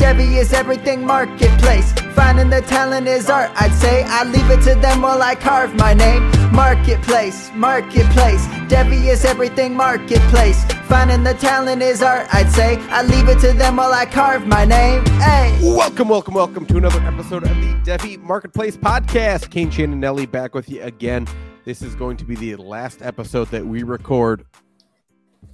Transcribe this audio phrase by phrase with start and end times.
[0.00, 1.92] Devy is everything marketplace.
[2.14, 4.02] Finding the talent is art, I'd say.
[4.04, 6.22] I leave it to them while I carve my name.
[6.54, 8.46] Marketplace, marketplace.
[8.72, 10.64] Devy is everything marketplace.
[10.88, 12.78] Finding the talent is art, I'd say.
[12.88, 15.04] I leave it to them while I carve my name.
[15.20, 15.58] Hey.
[15.62, 19.50] Welcome, welcome, welcome to another episode of the Devy Marketplace Podcast.
[19.50, 21.26] Kane, Nelly back with you again.
[21.66, 24.46] This is going to be the last episode that we record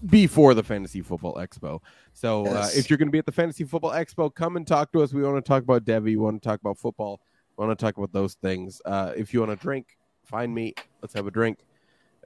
[0.08, 1.80] before the Fantasy Football Expo.
[2.12, 4.92] So uh, if you're going to be at the Fantasy Football Expo, come and talk
[4.92, 5.12] to us.
[5.12, 6.04] We want to talk about Devy.
[6.04, 7.20] We want to talk about football.
[7.56, 8.80] We want to talk about those things.
[8.84, 10.74] Uh, if you want to drink, find me.
[11.02, 11.58] Let's have a drink.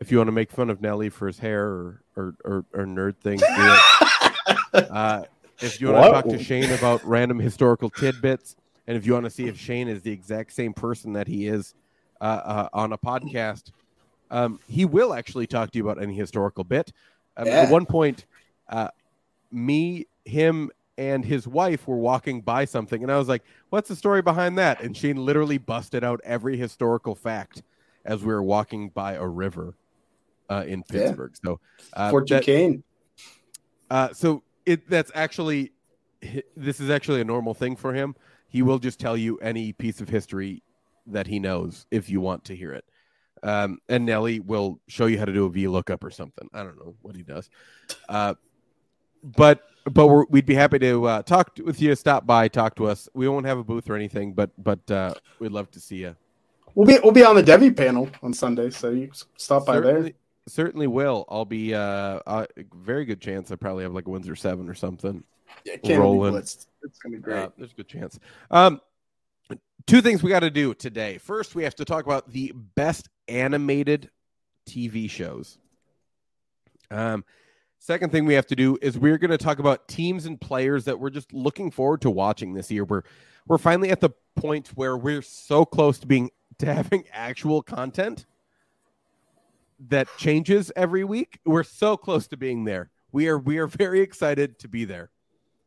[0.00, 2.84] If you want to make fun of Nelly for his hair or or, or, or
[2.86, 4.90] nerd things, do it.
[4.90, 5.24] uh,
[5.60, 8.56] if you want to talk to Shane about random historical tidbits,
[8.86, 11.46] and if you want to see if Shane is the exact same person that he
[11.46, 11.74] is
[12.20, 13.72] uh, uh, on a podcast,
[14.30, 16.92] um, he will actually talk to you about any historical bit.
[17.40, 17.70] Um, At Yeah.
[17.70, 18.26] one point,
[18.68, 18.88] uh,
[19.50, 23.96] me, him, and his wife were walking by something, and I was like, "What's the
[23.96, 27.62] story behind that?" And Shane literally busted out every historical fact
[28.04, 29.74] as we were walking by a river
[30.50, 31.00] uh, in Yeah.
[31.00, 31.32] Pittsburgh.
[31.42, 31.60] So,
[31.94, 32.84] uh, Fort Duquesne.
[33.88, 35.72] uh, so it that's actually
[36.54, 38.14] this is actually a normal thing for him.
[38.48, 40.62] He will just tell you any piece of history
[41.06, 42.84] that he knows if you want to hear it.
[43.42, 46.48] Um, and Nelly will show you how to do a VLOOKUP or something.
[46.52, 47.48] I don't know what he does.
[48.08, 48.34] Uh,
[49.22, 51.94] but but we're, we'd be happy to uh, talk to, with you.
[51.94, 53.08] Stop by, talk to us.
[53.14, 56.16] We won't have a booth or anything, but but uh, we'd love to see you.
[56.74, 59.84] We'll be we'll be on the Devy panel on Sunday, so you stop by there.
[59.84, 60.14] Certainly,
[60.46, 61.24] certainly will.
[61.28, 63.50] I'll be uh, uh, very good chance.
[63.50, 65.24] I probably have like a Windsor seven or something.
[65.64, 66.36] Yeah, Canada will be rolling.
[66.36, 66.66] It's
[67.02, 67.38] gonna be great.
[67.38, 68.18] Uh, there's a good chance.
[68.50, 68.80] Um,
[69.86, 71.18] two things we got to do today.
[71.18, 74.10] First, we have to talk about the best animated
[74.66, 75.58] TV shows.
[76.90, 77.24] Um,
[77.78, 80.84] second thing we have to do is we're going to talk about teams and players
[80.84, 82.84] that we're just looking forward to watching this year.
[82.84, 83.02] We're
[83.46, 88.26] we're finally at the point where we're so close to being to having actual content
[89.88, 91.40] that changes every week.
[91.46, 92.90] We're so close to being there.
[93.12, 95.10] We are we are very excited to be there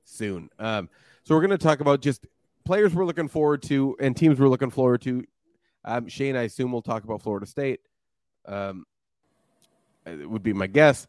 [0.03, 0.49] soon.
[0.59, 0.89] Um,
[1.23, 2.27] so we're going to talk about just
[2.65, 5.25] players we're looking forward to and teams we're looking forward to.
[5.85, 7.81] Um, Shane, I assume we'll talk about Florida State.
[8.45, 8.85] Um,
[10.05, 11.07] it would be my guess,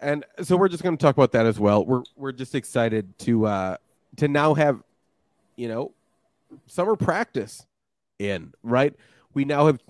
[0.00, 1.84] and so we're just going to talk about that as well.
[1.84, 3.76] We're we're just excited to uh,
[4.16, 4.82] to now have,
[5.56, 5.92] you know,
[6.66, 7.66] summer practice
[8.18, 8.94] in right.
[9.34, 9.80] We now have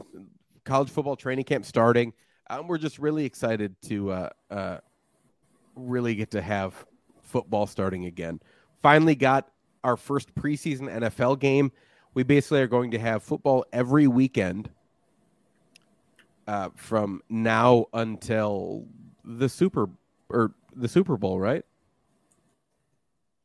[0.65, 2.13] college football training camp starting.
[2.51, 4.79] Um, we're just really excited to uh, uh,
[5.75, 6.85] really get to have
[7.23, 8.41] football starting again.
[8.83, 9.49] Finally got
[9.85, 11.73] our first preseason NFL game.
[12.15, 14.71] We basically are going to have football every weekend
[16.47, 18.87] uh, from now until
[19.25, 19.89] the Super
[20.29, 21.65] or the Super Bowl, right?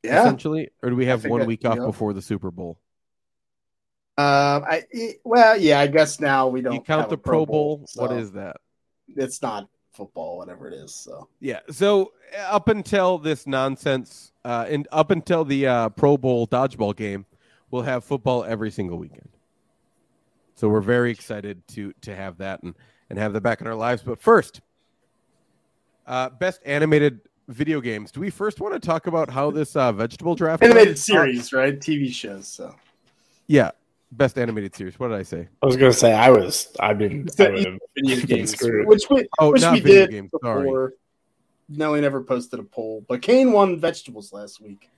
[0.08, 0.22] yeah.
[0.22, 1.86] Essentially, or do we have one week off yeah.
[1.86, 2.78] before the Super Bowl?
[4.18, 4.64] Um.
[4.66, 4.84] I
[5.24, 5.80] well, yeah.
[5.80, 7.80] I guess now we don't You count the Pro Bowl.
[7.96, 8.58] What so is that?
[9.16, 10.94] It's not football, whatever it is.
[10.94, 11.60] So Yeah.
[11.70, 12.14] So
[12.46, 17.26] up until this nonsense, uh, and up until the uh, Pro Bowl dodgeball game,
[17.72, 19.30] we'll have football every single weekend.
[20.56, 22.74] So we're very excited to to have that and
[23.10, 24.02] and have that back in our lives.
[24.02, 24.62] But first,
[26.06, 28.12] uh, best animated video games.
[28.12, 30.64] Do we first want to talk about how this uh, vegetable draft?
[30.64, 30.98] animated went?
[31.00, 31.80] series, right?
[31.80, 32.48] TV shows.
[32.48, 32.76] So
[33.48, 33.72] Yeah.
[34.10, 34.98] Best animated series.
[34.98, 35.50] What did I say?
[35.62, 36.74] I was gonna say I was.
[36.80, 38.88] I mean, I would have video been games, screwed.
[38.88, 40.64] which we Oh, which not we video did games, before.
[40.64, 40.92] sorry.
[41.68, 44.90] Nelly never posted a poll, but Kane won vegetables last week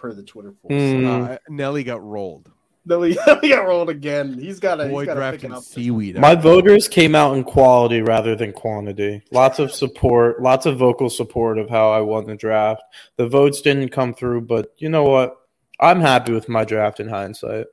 [0.00, 0.70] per the Twitter poll.
[0.70, 1.30] Mm.
[1.30, 2.50] Uh, Nelly got rolled.
[2.86, 4.38] Nelly, Nelly got rolled again.
[4.38, 5.62] He's got a Boy He's got to pick drafted up.
[5.62, 6.18] seaweed.
[6.18, 9.22] My voters came out in quality rather than quantity.
[9.30, 12.82] Lots of support, lots of vocal support of how I won the draft.
[13.16, 15.36] The votes didn't come through, but you know what?
[15.78, 17.66] I'm happy with my draft in hindsight.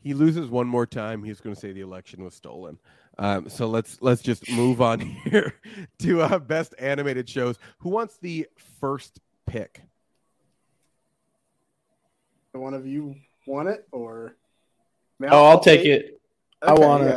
[0.00, 2.78] he loses one more time, he's going to say the election was stolen.
[3.18, 5.54] Um, so let's let's just move on here
[5.98, 7.58] to uh, best animated shows.
[7.78, 8.48] Who wants the
[8.80, 9.82] first pick?
[12.52, 13.16] One of you
[13.46, 14.36] want it, or
[15.20, 16.20] I mean, Oh, I'll take it.
[16.60, 17.16] I Okay, want it.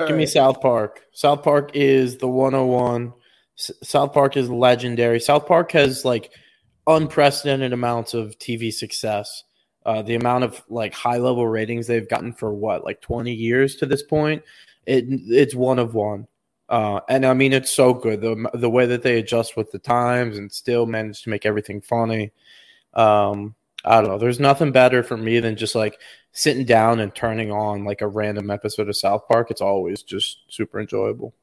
[0.00, 0.26] All Give me.
[0.26, 1.02] South Park.
[1.12, 3.12] South Park is the 101.
[3.58, 5.20] S- South Park is legendary.
[5.20, 6.30] South Park has like
[6.86, 9.44] unprecedented amounts of TV success.
[9.84, 13.76] Uh, the amount of like high level ratings they've gotten for what like 20 years
[13.76, 14.42] to this point,
[14.86, 16.26] it it's one of one.
[16.68, 19.78] Uh, and I mean, it's so good the the way that they adjust with the
[19.78, 22.32] times and still manage to make everything funny.
[22.94, 23.54] Um,
[23.84, 24.18] I don't know.
[24.18, 26.00] There's nothing better for me than just like
[26.32, 29.50] sitting down and turning on like a random episode of South Park.
[29.50, 31.34] It's always just super enjoyable.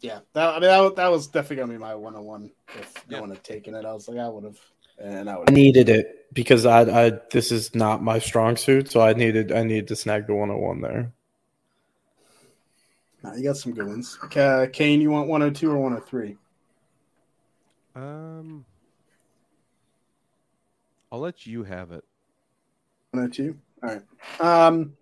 [0.00, 2.50] Yeah, that, I mean that, that was definitely gonna be my one on one.
[2.74, 3.20] If no Yeah.
[3.20, 4.58] one had taken it, I was like, I would have,
[4.98, 5.50] and I I would.
[5.50, 9.62] needed it because I, I this is not my strong suit, so I needed I
[9.64, 11.12] needed to snag the 101 there.
[13.22, 14.18] Nah, you got some good ones.
[14.36, 16.36] Uh, Kane, you want one hundred two or one hundred three?
[17.94, 18.64] Um,
[21.12, 22.04] I'll let you have it.
[23.10, 23.58] One hundred two.
[23.82, 24.66] All right.
[24.66, 24.94] Um,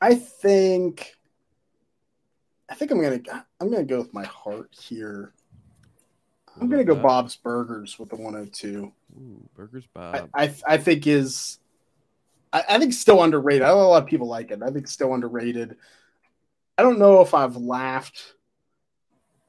[0.00, 1.14] I think.
[2.70, 3.20] I think I'm gonna
[3.60, 5.32] I'm gonna go with my heart here.
[6.60, 8.92] I'm gonna go Bob's Burgers with the 102.
[9.16, 10.30] Ooh, Burgers I, Bob.
[10.34, 11.60] I I think is
[12.52, 13.62] I, I think still underrated.
[13.62, 14.62] I know a lot of people like it.
[14.62, 15.76] I think still underrated.
[16.76, 18.34] I don't know if I've laughed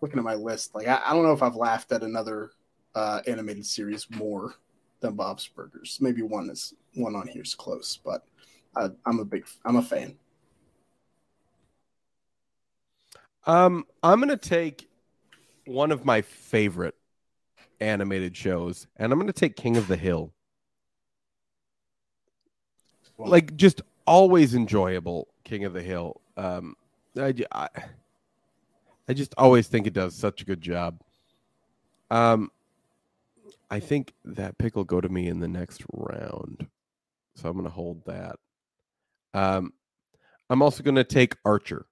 [0.01, 0.74] looking at my list.
[0.75, 2.51] Like I, I don't know if I've laughed at another
[2.99, 4.55] uh, animated series more
[4.99, 5.99] than Bob's Burgers.
[6.01, 8.25] Maybe one is one on here is close, but
[8.75, 10.17] I, I'm a big I'm a fan.
[13.45, 14.89] Um, I'm gonna take
[15.65, 16.95] one of my favorite
[17.79, 20.33] animated shows, and I'm gonna take King of the Hill.
[23.17, 26.21] Like, just always enjoyable, King of the Hill.
[26.37, 26.75] Um,
[27.17, 27.67] I, I,
[29.09, 31.01] I just always think it does such a good job.
[32.09, 32.49] Um,
[33.71, 36.68] I think that pick will go to me in the next round,
[37.36, 38.36] so I'm gonna hold that.
[39.33, 39.74] Um,
[40.50, 41.86] I'm also gonna take Archer.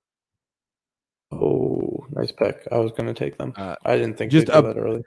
[1.32, 2.68] Oh, nice pick.
[2.72, 3.52] I was going to take them.
[3.58, 5.04] Uh, I didn't think just just go a- that early.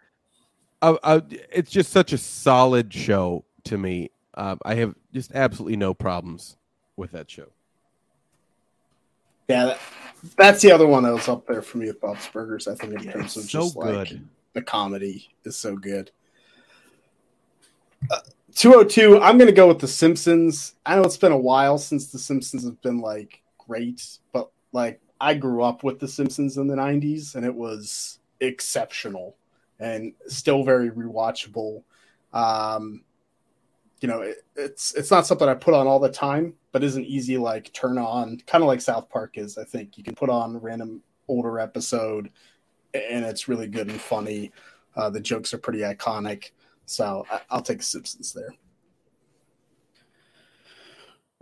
[0.82, 1.20] uh, uh,
[1.50, 4.10] it's just such a solid show to me.
[4.34, 6.58] Um, I have just absolutely no problems
[6.98, 7.46] with that show.
[9.48, 9.80] Yeah, that,
[10.36, 12.68] that's the other one that was up there for me with Bob's Burgers.
[12.68, 14.12] I think in Yeah, terms of so just like
[14.52, 16.10] the comedy is so good.
[18.08, 18.20] Uh,
[18.54, 20.74] 202, I'm going to go with The Simpsons.
[20.86, 25.00] I know it's been a while since The Simpsons have been like great, but like
[25.20, 29.36] I grew up with The Simpsons in the 90s and it was exceptional
[29.78, 31.82] and still very rewatchable.
[32.32, 33.02] Um,
[34.00, 37.04] you know, it, it's it's not something I put on all the time, but isn't
[37.04, 39.58] easy like turn on, kind of like South Park is.
[39.58, 42.30] I think you can put on a random older episode,
[42.94, 44.52] and it's really good and funny.
[44.96, 46.50] Uh, the jokes are pretty iconic,
[46.90, 48.52] so I, I'll take Simpsons there.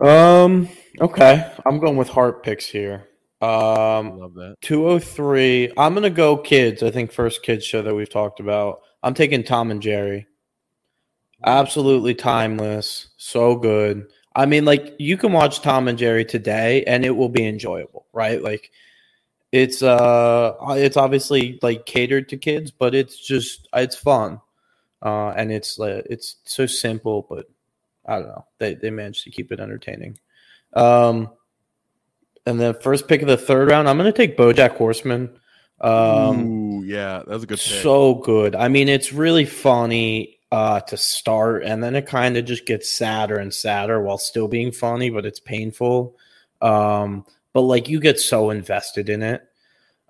[0.07, 0.69] Um.
[1.01, 3.07] Okay, I'm going with heart picks here.
[3.41, 4.19] I Um.
[4.19, 4.55] love that.
[4.61, 5.71] 203.
[5.77, 6.83] I'm gonna go kids.
[6.83, 8.81] I think first kids show that we've talked about.
[9.03, 10.27] I'm taking Tom and Jerry.
[11.45, 13.09] Absolutely timeless.
[13.17, 14.07] So good.
[14.35, 18.05] I mean, like you can watch Tom and Jerry today and it will be enjoyable,
[18.13, 18.41] right?
[18.41, 18.71] Like
[19.51, 24.39] it's uh it's obviously like catered to kids, but it's just it's fun.
[25.01, 27.45] Uh and it's uh, it's so simple, but
[28.05, 28.45] I don't know.
[28.57, 30.17] They they managed to keep it entertaining.
[30.73, 31.29] Um
[32.45, 35.29] and the first pick of the third round, I'm going to take BoJack Horseman.
[35.81, 37.81] Um, Ooh, yeah, that was a good pick.
[37.81, 38.55] so good.
[38.55, 42.89] I mean, it's really funny uh, to start, and then it kind of just gets
[42.89, 46.17] sadder and sadder while still being funny, but it's painful.
[46.61, 49.43] Um, but like you get so invested in it,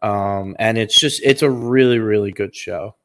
[0.01, 2.95] um, and it's just it's a really really good show.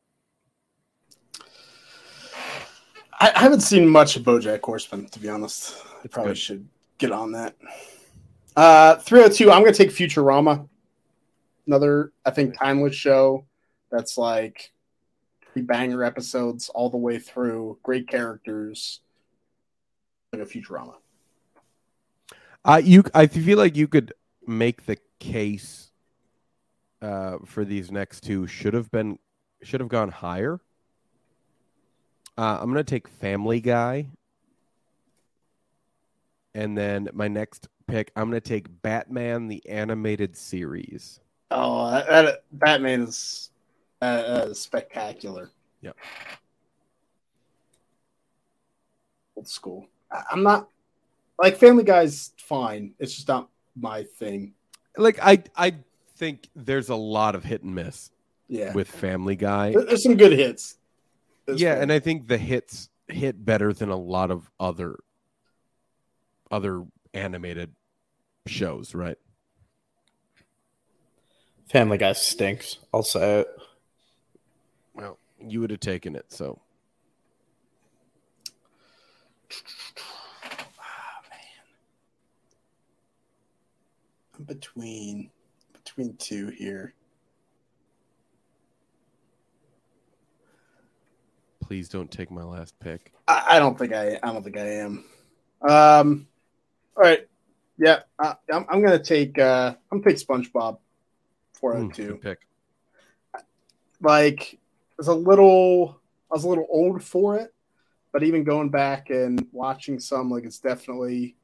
[3.25, 5.83] I, I haven't seen much of BoJack Horseman, to be honest.
[6.05, 6.39] I probably good.
[6.39, 7.57] should get on that.
[8.55, 10.69] Uh, 302, I'm going to take Futurama.
[11.67, 13.47] Another, I think, timeless show
[13.91, 14.73] that's like
[15.55, 17.79] three banger episodes all the way through.
[17.83, 19.01] Great characters.
[20.31, 20.97] Like a Futurama.
[22.63, 24.13] Uh, you, I feel like you could
[24.47, 25.93] make the case
[27.01, 29.19] uh, for these next two should have been
[29.63, 30.61] should have gone higher.
[32.37, 34.09] Uh, I'm gonna take Family Guy,
[36.55, 41.21] and then my next pick, I'm gonna take Batman the animated series.
[41.51, 43.51] Oh, that, that Batman is
[44.03, 45.51] uh, uh, spectacular.
[45.83, 45.97] Yep.
[49.37, 49.87] Old school.
[50.11, 50.69] I, I'm not
[51.41, 52.95] like Family Guy's fine.
[52.99, 54.55] It's just not my thing.
[54.97, 55.75] Like I, I
[56.17, 58.11] think there's a lot of hit and miss
[58.49, 59.73] Yeah, with Family Guy.
[59.73, 60.79] There's some good hits.
[61.47, 64.99] It's yeah, and I think the hits hit better than a lot of other
[66.51, 67.75] other animated
[68.47, 69.19] shows, right?
[71.69, 72.79] Family Guy stinks.
[72.93, 73.49] I'll say it.
[74.95, 76.33] Well, You would have taken it.
[76.33, 76.61] So
[80.79, 81.21] ah,
[84.39, 85.31] I'm between
[85.73, 86.95] between two here.
[91.67, 93.13] Please don't take my last pick.
[93.27, 94.19] I, I don't think I.
[94.23, 95.05] I don't think I am.
[95.63, 96.27] Um.
[96.97, 97.27] All right.
[97.79, 98.01] Yeah.
[98.19, 98.67] I, I'm.
[98.69, 99.39] I'm gonna take.
[99.39, 99.75] Uh.
[99.91, 100.79] I'm gonna take SpongeBob.
[101.55, 102.17] Four out two.
[102.23, 102.41] pick.
[104.01, 104.59] Like,
[104.99, 106.01] it's a little.
[106.31, 107.55] I was a little old for it,
[108.13, 111.37] but even going back and watching some, like, it's definitely.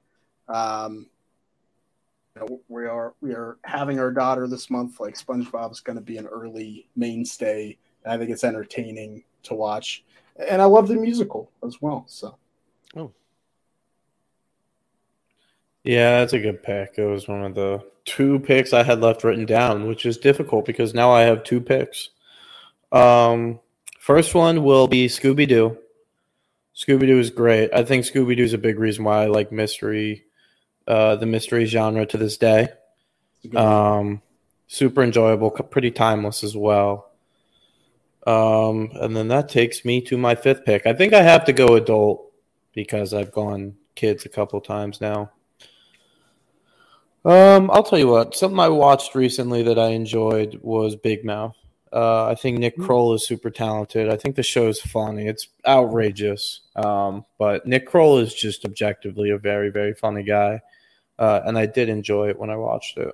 [0.49, 1.09] Um.
[2.37, 5.00] you know, we are we are having our daughter this month.
[5.00, 7.79] Like SpongeBob's going to be an early mainstay.
[8.07, 10.04] I think it's entertaining to watch,
[10.49, 12.04] and I love the musical as well.
[12.06, 12.37] So
[12.97, 13.12] oh,
[15.85, 16.94] Yeah, that's a good pick.
[16.97, 20.64] It was one of the two picks I had left written down, which is difficult
[20.64, 22.11] because now I have two picks.
[22.92, 23.61] Um,
[23.99, 25.78] first one will be Scooby Doo.
[26.75, 27.70] Scooby Doo is great.
[27.75, 30.25] I think Scooby Doo is a big reason why I like mystery,
[30.87, 32.68] uh, the mystery genre to this day.
[33.37, 33.66] it's a good one.
[33.66, 34.23] Um,
[34.66, 37.10] super enjoyable, pretty timeless as well.
[38.31, 40.87] Um, and then that takes me to my fifth pick.
[40.87, 42.33] I think I have to go adult
[42.73, 45.33] because I've gone kids a couple times now.
[47.25, 48.37] Um, I'll tell you what.
[48.37, 51.57] Something I watched recently that I enjoyed was Big Mouth.
[51.93, 54.09] Uh, I think Nick Kroll is super talented.
[54.09, 55.27] I think the show is funny.
[55.27, 60.61] It's outrageous, um, but Nick Kroll is just objectively a very, very funny guy,
[61.19, 63.13] uh, and I did enjoy it when I watched it.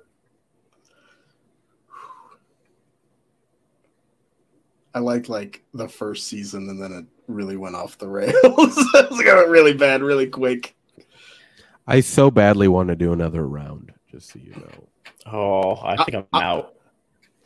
[4.97, 8.33] I liked like the first season, and then it really went off the rails.
[8.43, 10.75] it got really bad, really quick.
[11.85, 15.31] I so badly want to do another round, just so you know.
[15.31, 16.73] Oh, I think I'm I- out.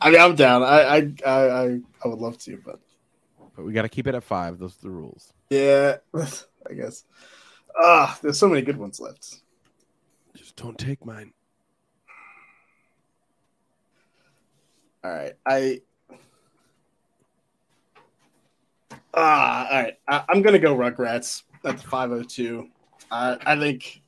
[0.00, 0.62] I mean, I'm down.
[0.62, 1.32] I, I, I,
[1.64, 2.78] I, I would love to, but
[3.56, 4.58] But we got to keep it at five.
[4.60, 5.32] Those are the rules.
[5.50, 7.04] yeah, I guess.
[7.76, 9.40] Ah, there's so many good ones left.
[10.36, 11.32] Just don't take mine.
[15.04, 15.80] All right, I.
[19.14, 19.94] Ah, all right.
[20.08, 22.68] I, I'm gonna go Rugrats at the 502.
[23.10, 24.02] Uh, I think,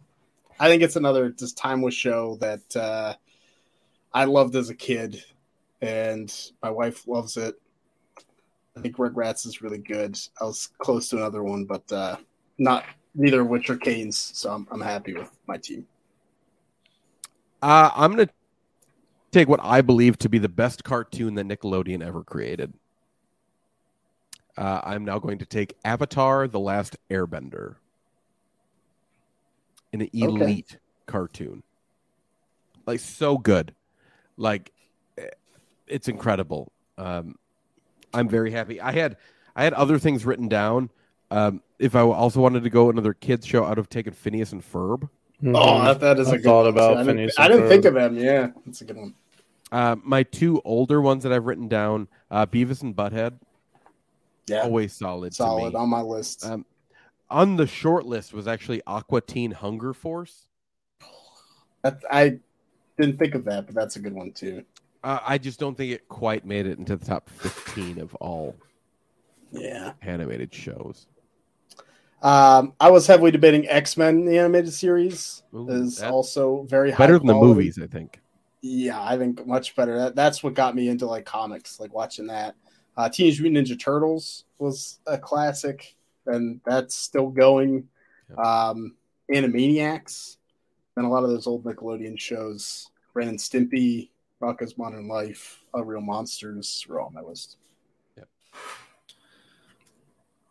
[0.59, 3.15] I think it's another just timeless show that uh,
[4.13, 5.23] I loved as a kid,
[5.83, 6.33] and
[6.63, 7.55] my wife loves it.
[8.77, 10.19] I think Rugrats is really good.
[10.41, 12.17] I was close to another one, but uh,
[12.59, 12.85] not
[13.15, 15.87] neither which are Kane's, so I'm, I'm happy with my team.
[17.63, 18.29] Uh, I'm to
[19.33, 22.73] take what I believe to be the best cartoon that Nickelodeon ever created.
[24.57, 27.77] Uh, I'm now going to take Avatar: The Last Airbender,
[29.93, 31.63] an elite cartoon,
[32.87, 33.75] like so good,
[34.37, 34.73] like
[35.19, 35.27] eh,
[35.87, 36.71] it's incredible.
[36.97, 37.37] Um,
[38.13, 38.81] I'm very happy.
[38.81, 39.17] I had
[39.57, 40.91] I had other things written down.
[41.31, 44.53] Um, if I also wanted to go another kids show, I would have taken Phineas
[44.53, 45.09] and Ferb.
[45.47, 46.97] Oh, that, that is I a good thought one, about.
[46.97, 48.17] I didn't, Phineas I didn't think of them.
[48.17, 49.15] Yeah, that's a good one.
[49.73, 53.35] Uh, my two older ones that I've written down, uh, Beavis and Butthead,
[54.47, 55.35] Yeah, always solid.
[55.35, 56.45] solid on my list.
[56.45, 56.67] Um,
[57.31, 60.47] on the short list was actually Aqua Teen Hunger Force.
[61.83, 62.39] That, I
[62.99, 64.65] didn't think of that, but that's a good one too.
[65.03, 68.57] Uh, I just don't think it quite made it into the top 15 of all
[69.51, 69.93] Yeah.
[70.03, 71.07] animated shows.
[72.23, 77.05] Um, I was heavily debating X Men, the animated series, Ooh, is also very high
[77.07, 78.21] Better than the movies, I think.
[78.63, 79.99] Yeah, I think much better.
[79.99, 82.55] That, that's what got me into like comics, like watching that.
[82.97, 85.97] Uh, Teenage Mutant Ninja Turtles was a classic,
[86.27, 87.89] and that's still going.
[88.39, 88.95] Um,
[89.33, 90.37] Animaniacs,
[90.97, 94.11] and a lot of those old Nickelodeon shows, Ren and Stimpy,
[94.41, 97.57] Rocko's Modern Life, Real Monsters, were all on my list.
[98.17, 98.29] Yep.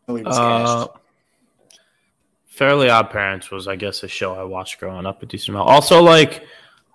[0.08, 0.88] I it's Uh.
[2.48, 5.70] Fairly Odd Parents was, I guess, a show I watched growing up a decent amount.
[5.70, 6.46] Also, like,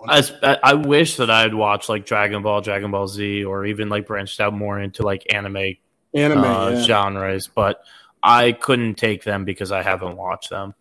[0.06, 4.06] I, I wish that I'd watched like Dragon Ball, Dragon Ball Z, or even like
[4.06, 5.74] branched out more into like anime,
[6.14, 6.82] Anime, uh, yeah.
[6.82, 7.82] genres, but
[8.22, 10.74] I couldn't take them because I haven't watched them.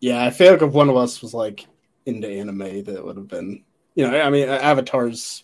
[0.00, 1.66] Yeah, I feel like if one of us was like
[2.06, 3.64] into anime, that would have been,
[3.96, 5.42] you know, I mean, Avatar's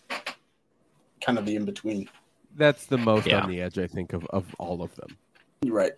[1.19, 2.09] kind of the in between.
[2.55, 3.41] That's the most Yeah.
[3.41, 5.17] on the edge, I think, of, of all of them.
[5.61, 5.91] You're right.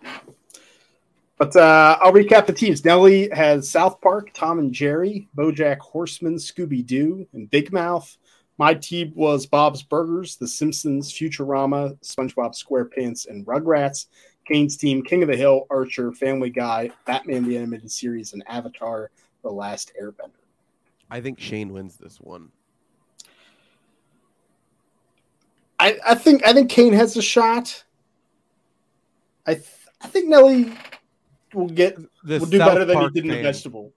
[1.37, 2.83] But uh, I'll recap the teams.
[2.83, 8.17] Nelly has South Park, Tom and Jerry, BoJack Horseman, Scooby Doo, and Big Mouth.
[8.57, 14.07] My team was Bob's Burgers, The Simpsons, Futurama, SpongeBob SquarePants, and Rugrats.
[14.47, 19.11] Kane's team, King of the Hill, Archer, Family Guy, Batman the Animated Series, and Avatar:
[19.43, 20.31] The Last Airbender.
[21.11, 22.49] I think Shane wins this one.
[25.79, 27.83] I I, think I think Kane has a shot.
[29.45, 29.67] I th-
[30.01, 30.71] I think Nelly
[31.53, 33.93] will get The will do South better than Park he did in the vegetable.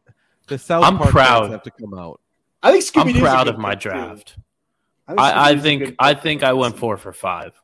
[0.46, 1.50] The South I'm Park fans proud.
[1.50, 2.20] have to come out.
[2.62, 4.36] I think Scooby I'm Doo's proud of my draft.
[5.08, 7.60] I, I think I think I went four for five.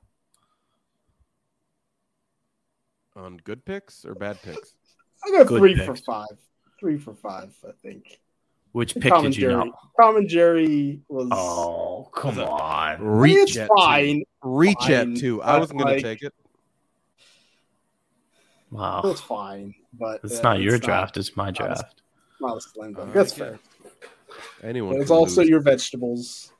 [3.15, 4.75] On good picks or bad picks?
[5.25, 5.87] I got Good three picks.
[5.87, 6.39] for five.
[6.79, 8.21] Three for five, I think.
[8.73, 9.55] Which pick Tom did you Jerry.
[9.65, 9.73] know?
[9.99, 11.29] Tom and Jerry was.
[11.33, 12.61] Oh, come on.
[12.61, 14.19] I mean, Reach it's at fine.
[14.19, 14.25] Two.
[14.43, 15.43] Reach fine, at two.
[15.43, 16.35] I wasn't going like, to take it.
[18.71, 19.03] Wow.
[19.05, 22.03] It's fine, but It's uh, not your not- draft, it's my not a- draft.
[22.41, 23.11] Not a slam dunk.
[23.11, 23.59] Uh, That's I fair.
[24.63, 25.01] Anyone.
[25.01, 25.49] It's also lose.
[25.51, 26.53] your vegetables.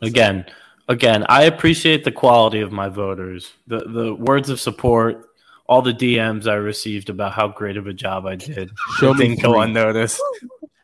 [0.00, 0.46] Again,
[0.88, 3.52] again, I appreciate the quality of my voters.
[3.66, 5.30] The the words of support,
[5.66, 8.70] all the DMs I received about how great of a job I did.
[8.98, 9.62] Show me didn't go three.
[9.62, 10.20] unnoticed.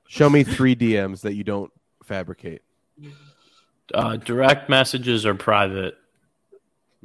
[0.08, 1.70] Show me three DMs that you don't
[2.02, 2.62] fabricate.
[3.92, 5.96] Uh, direct messages are private.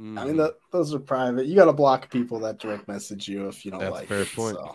[0.00, 0.36] I mean, Mhm.
[0.38, 1.44] that, those are private.
[1.46, 4.08] You got to block people that direct message you if you don't That's a like.
[4.08, 4.56] fair it, point.
[4.56, 4.74] so.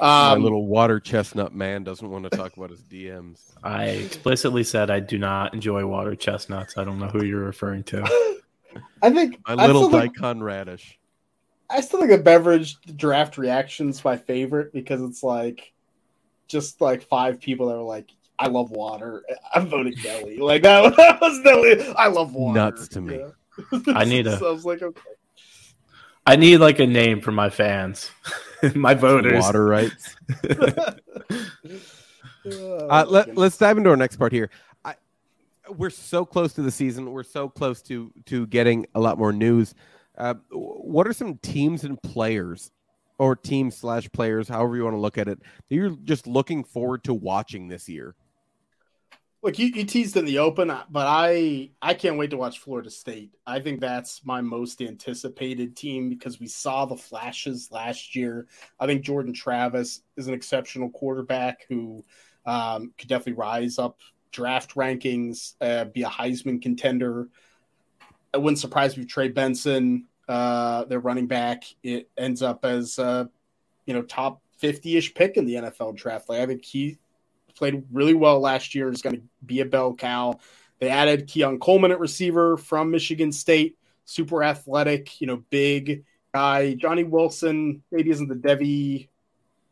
[0.00, 3.52] My Um, little water chestnut man doesn't want to talk about his DMs.
[3.62, 6.78] I explicitly said I do not enjoy water chestnuts.
[6.78, 8.02] I don't know who you're referring to.
[9.02, 10.98] I think My I little still think, daikon radish.
[11.68, 15.72] I still think a beverage draft reaction's my favorite because it's like
[16.46, 19.22] just like five people that were like, "I love water."
[19.54, 20.38] I'm voting Nelly.
[20.38, 21.92] Like that, that was Nelly.
[21.98, 22.58] I love water.
[22.58, 23.18] Nuts to me.
[23.18, 23.28] Yeah.
[23.88, 25.00] I need a- So was like, okay.
[26.26, 28.10] I need like a name for my fans,
[28.74, 29.40] my voters.
[29.42, 30.14] Water rights.
[32.50, 34.48] Oh, Uh, let, let's dive into our next part here.
[34.84, 34.94] I,
[35.76, 37.10] we're so close to the season.
[37.12, 39.74] We're so close to to getting a lot more news.
[40.16, 42.70] Uh, what are some teams and players,
[43.18, 46.64] or teams slash players, however you want to look at it, that you're just looking
[46.64, 48.14] forward to watching this year?
[49.40, 52.58] Look, you, you teased in the open, uh, but I I can't wait to watch
[52.58, 53.30] Florida State.
[53.46, 58.48] I think that's my most anticipated team because we saw the flashes last year.
[58.80, 62.04] I think Jordan Travis is an exceptional quarterback who
[62.46, 64.00] um, could definitely rise up
[64.32, 67.28] draft rankings, uh, be a Heisman contender.
[68.34, 72.98] It wouldn't surprise me if Trey Benson, uh, their running back, it ends up as
[72.98, 73.26] uh,
[73.86, 76.28] you know top fifty ish pick in the NFL draft.
[76.28, 76.98] Like I think he
[77.58, 80.38] played really well last year is going to be a bell cow.
[80.78, 86.74] They added Keon Coleman at receiver from Michigan State, super athletic, you know, big guy.
[86.74, 89.08] Johnny Wilson maybe isn't the Devy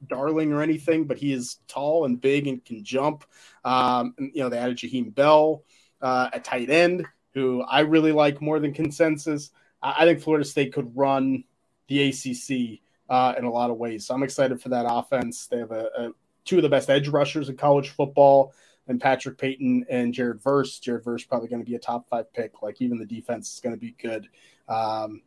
[0.09, 3.25] darling or anything, but he is tall and big and can jump.
[3.64, 5.62] Um, and, you know, they added Jaheim Bell
[6.03, 9.51] uh, at tight end, who I really like more than consensus.
[9.83, 11.44] I, I think Florida State could run
[11.88, 14.07] the ACC uh, in a lot of ways.
[14.07, 15.46] So I'm excited for that offense.
[15.46, 16.11] They have a, a
[16.46, 18.54] two of the best edge rushers in college football,
[18.88, 20.78] and Patrick Payton and Jared Verse.
[20.78, 22.62] Jared Verse probably going to be a top five pick.
[22.62, 24.28] Like even the defense is going to be good.
[24.68, 25.22] Um,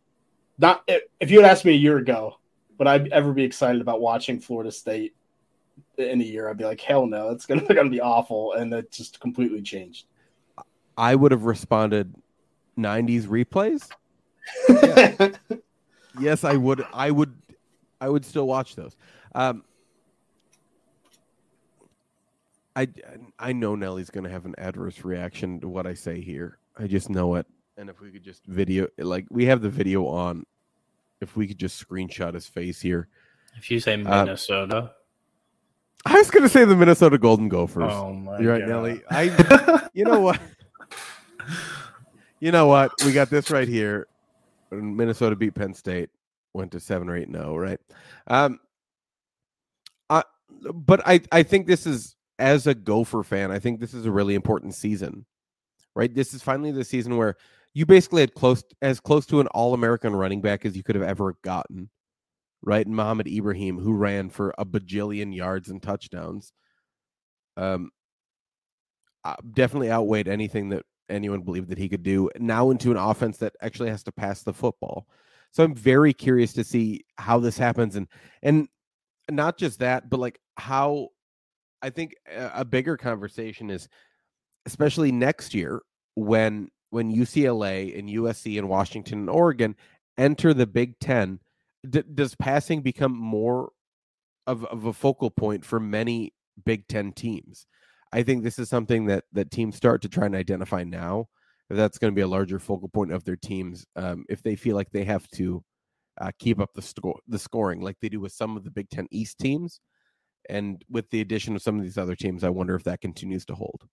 [0.57, 2.37] not if if you had asked me a year ago,
[2.77, 5.15] would I ever be excited about watching Florida State
[5.97, 6.49] in a year?
[6.49, 9.19] I'd be like, hell no, it's going to going to be awful, and it just
[9.19, 10.07] completely changed.
[10.97, 12.13] I would have responded
[12.77, 13.89] 90s replays.
[16.19, 16.85] Yes, I would.
[16.93, 17.33] I would.
[18.01, 18.95] I would still watch those.
[19.35, 19.63] Um,
[22.79, 22.87] I
[23.37, 26.59] I know Nelly's going to have an adverse reaction to what I say here.
[26.77, 27.45] I just know it.
[27.77, 30.45] And if we could just video, like we have the video on,
[31.21, 33.07] if we could just screenshot his face here.
[33.57, 34.93] If you say Uh, Minnesota,
[36.05, 37.91] I was going to say the Minnesota Golden Gophers.
[37.93, 38.69] oh my You're right, God.
[38.69, 39.01] Nelly.
[39.09, 39.85] I.
[39.93, 40.39] You know what?
[42.39, 42.91] you know what?
[43.03, 44.07] We got this right here.
[44.71, 46.09] Minnesota beat Penn State,
[46.53, 47.27] went to seven or eight.
[47.27, 47.79] No, right?
[48.27, 48.59] Um,
[50.09, 50.23] I,
[50.73, 54.11] but I I think this is as a Gopher fan, I think this is a
[54.11, 55.25] really important season,
[55.95, 56.13] right?
[56.13, 57.35] This is finally the season where
[57.73, 60.95] you basically had close as close to an All American running back as you could
[60.95, 61.89] have ever gotten,
[62.63, 62.85] right?
[62.85, 66.53] And Mohamed Ibrahim, who ran for a bajillion yards and touchdowns.
[67.57, 67.91] Um,
[69.25, 72.29] uh, definitely outweighed anything that anyone believed that he could do.
[72.39, 75.07] Now into an offense that actually has to pass the football.
[75.51, 78.07] So I'm very curious to see how this happens, and
[78.43, 78.67] and
[79.29, 81.09] not just that, but like how
[81.81, 83.87] I think a a bigger conversation is,
[84.65, 85.81] especially next year
[86.15, 89.75] when when UCLA and USC and Washington and Oregon
[90.17, 91.39] enter the Big Ten,
[91.87, 93.71] d- does passing become more
[94.47, 96.33] of, of a focal point for many
[96.65, 97.67] Big Ten teams?
[98.11, 101.27] I think this is something that that teams start to try and identify now.
[101.69, 104.75] That's going to be a larger focal point of their teams, um, if they feel
[104.75, 105.63] like they have to
[106.19, 108.89] uh, keep up the score, the scoring, like they do with some of the Big
[108.89, 109.79] Ten East teams,
[110.47, 113.45] and with the addition of some of these other teams, I wonder if that continues
[113.45, 113.87] to hold.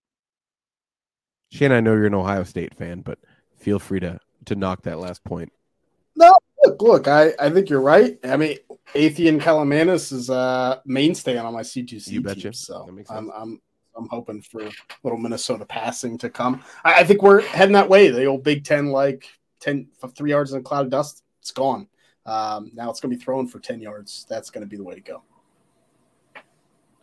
[1.51, 3.19] Shane, I know you're an Ohio State fan, but
[3.57, 5.53] feel free to to knock that last point.
[6.17, 8.19] No, look, look, I, I think you're right.
[8.25, 8.57] I mean,
[8.95, 12.53] Athan Kaliakmanis is a mainstay on my C2C You betcha.
[12.53, 13.31] so I'm.
[13.31, 13.61] I'm
[13.99, 14.71] I'm hoping for a
[15.03, 16.63] little Minnesota passing to come.
[16.85, 18.11] I, I think we're heading that way.
[18.11, 19.27] The old Big Ten, like
[19.61, 21.89] 10, three yards in a cloud of dust, it's gone.
[22.27, 24.27] Um, now it's going to be thrown for 10 yards.
[24.29, 25.23] That's going to be the way to go.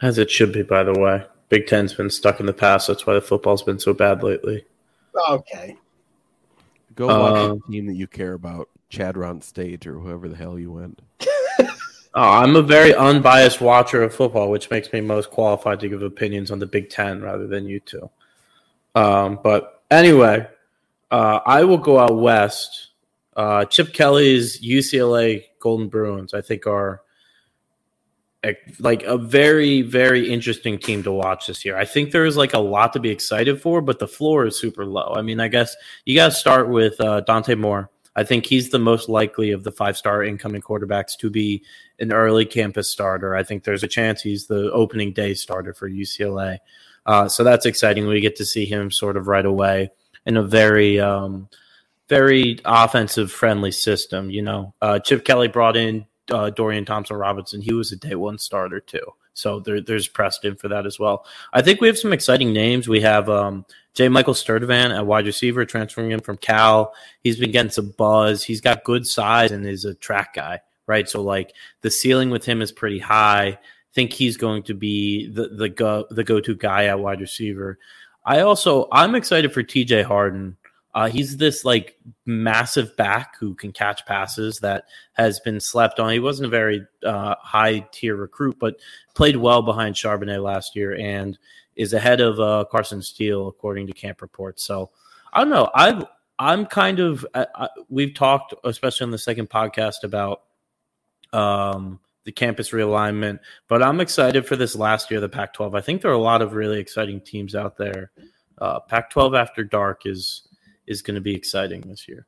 [0.03, 1.25] As it should be, by the way.
[1.49, 2.87] Big Ten's been stuck in the past.
[2.87, 4.65] That's why the football's been so bad lately.
[5.29, 5.77] Okay.
[6.95, 10.59] Go watch Uh, a team that you care about, Chadron State or whoever the hell
[10.59, 11.01] you went.
[12.15, 16.03] Oh, I'm a very unbiased watcher of football, which makes me most qualified to give
[16.03, 18.07] opinions on the Big Ten rather than you two.
[18.93, 20.45] Um, but anyway,
[21.09, 22.89] uh, I will go out west.
[23.35, 26.99] Uh, Chip Kelly's UCLA Golden Bruins, I think, are a-
[28.79, 31.77] like a very, very interesting team to watch this year.
[31.77, 34.57] I think there is like a lot to be excited for, but the floor is
[34.57, 35.13] super low.
[35.15, 35.75] I mean, I guess
[36.05, 37.89] you got to start with uh, Dante Moore.
[38.15, 41.63] I think he's the most likely of the five star incoming quarterbacks to be
[41.99, 43.35] an early campus starter.
[43.35, 46.59] I think there's a chance he's the opening day starter for UCLA.
[47.05, 48.07] Uh, so that's exciting.
[48.07, 49.89] We get to see him sort of right away
[50.25, 51.49] in a very, um,
[52.07, 54.29] very offensive friendly system.
[54.29, 57.61] You know, uh, Chip Kelly brought in uh, Dorian Thompson Robinson.
[57.61, 59.13] He was a day one starter too.
[59.33, 61.25] So there, there's precedent for that as well.
[61.53, 62.87] I think we have some exciting names.
[62.87, 64.09] We have um, J.
[64.09, 66.93] Michael Sturdivant at wide receiver, transferring in from Cal.
[67.23, 68.43] He's been getting some buzz.
[68.43, 71.09] He's got good size and is a track guy, right?
[71.09, 73.47] So like the ceiling with him is pretty high.
[73.47, 73.59] I
[73.93, 77.77] think he's going to be the the go the go to guy at wide receiver.
[78.25, 80.03] I also I'm excited for T.J.
[80.03, 80.57] Harden.
[80.93, 86.11] Uh, he's this like massive back who can catch passes that has been slept on.
[86.11, 88.75] He wasn't a very uh, high tier recruit, but
[89.15, 91.37] played well behind Charbonnet last year and
[91.75, 94.63] is ahead of uh, Carson Steele according to camp reports.
[94.63, 94.91] So
[95.31, 95.69] I don't know.
[95.73, 96.05] I've
[96.37, 100.43] I'm kind of I, I, we've talked especially on the second podcast about
[101.31, 105.75] um, the campus realignment, but I'm excited for this last year of the Pac-12.
[105.75, 108.11] I think there are a lot of really exciting teams out there.
[108.59, 110.47] Uh, Pac-12 after dark is
[110.87, 112.27] is going to be exciting this year.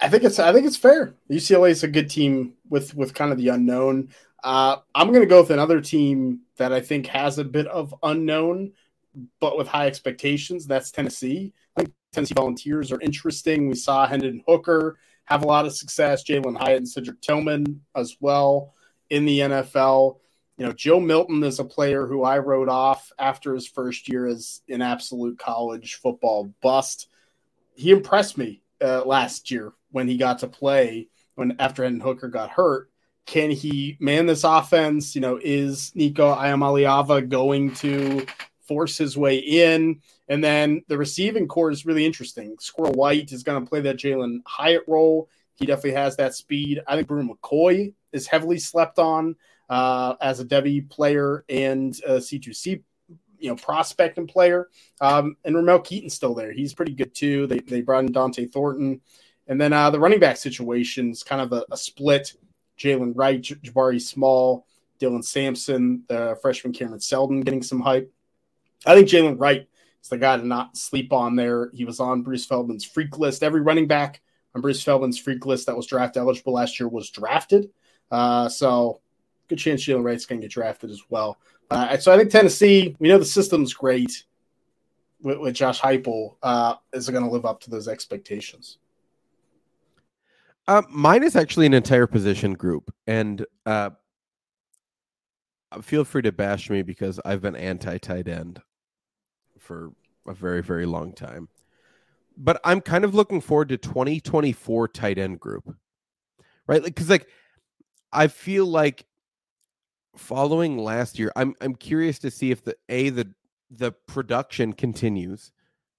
[0.00, 1.14] I, think it's I think it's fair.
[1.30, 4.10] UCLA is a good team with with kind of the unknown.
[4.42, 7.94] Uh, I'm going to go with another team that I think has a bit of
[8.02, 8.72] unknown,
[9.40, 10.66] but with high expectations.
[10.66, 11.52] That's Tennessee.
[11.76, 13.68] I think Tennessee Volunteers are interesting.
[13.68, 16.24] We saw Hendon Hooker have a lot of success.
[16.24, 18.74] Jalin Hyatt and Cedric Tillman as well
[19.10, 20.18] in the NFL.
[20.56, 24.26] You know, Joe Milton is a player who I wrote off after his first year
[24.26, 27.08] as an absolute college football bust.
[27.74, 32.28] He impressed me uh, last year when he got to play when after Hendon Hooker
[32.28, 32.90] got hurt.
[33.26, 35.14] Can he man this offense?
[35.14, 38.24] You know, is Nico Iamaleava going to
[38.68, 40.02] force his way in?
[40.28, 42.56] And then the receiving core is really interesting.
[42.60, 45.28] Squirrel White is going to play that Jalin Hyatt role.
[45.54, 46.80] He definitely has that speed.
[46.86, 49.36] I think Bru McCoy is heavily slept on
[49.68, 52.82] uh, as a Devy player and a C2C
[53.38, 54.68] you know prospect and player.
[55.00, 56.52] Um, and Ramel Keyton's still there.
[56.52, 57.46] He's pretty good too.
[57.46, 59.00] They they brought in Dont'e Thornton,
[59.46, 62.34] and then uh, the running back situation is kind of a, a split.
[62.78, 64.66] Jalen Wright, Jabari Small,
[64.98, 68.12] Dylan Sampson, the freshman Cameron Seldon getting some hype.
[68.86, 69.68] I think Jalen Wright
[70.02, 71.70] is the guy to not sleep on there.
[71.72, 73.42] He was on Bruce Feldman's freak list.
[73.42, 74.22] Every running back
[74.54, 77.70] on Bruce Feldman's freak list that was draft eligible last year was drafted.
[78.10, 79.00] Uh, so
[79.48, 81.38] good chance Jalen Wright's going to get drafted as well.
[81.70, 84.24] Uh, so I think Tennessee, we know the system's great
[85.22, 86.36] with, with Josh Heupel.
[86.42, 88.78] Uh, is going to live up to those expectations?
[90.66, 93.90] Uh, mine is actually an entire position group, and uh,
[95.82, 98.62] feel free to bash me because I've been anti tight end
[99.58, 99.92] for
[100.26, 101.48] a very, very long time.
[102.36, 105.74] But I'm kind of looking forward to 2024 tight end group,
[106.66, 106.82] right?
[106.82, 107.28] Because like,
[108.12, 109.06] I feel like
[110.16, 113.32] following last year, I'm I'm curious to see if the a the
[113.70, 115.52] the production continues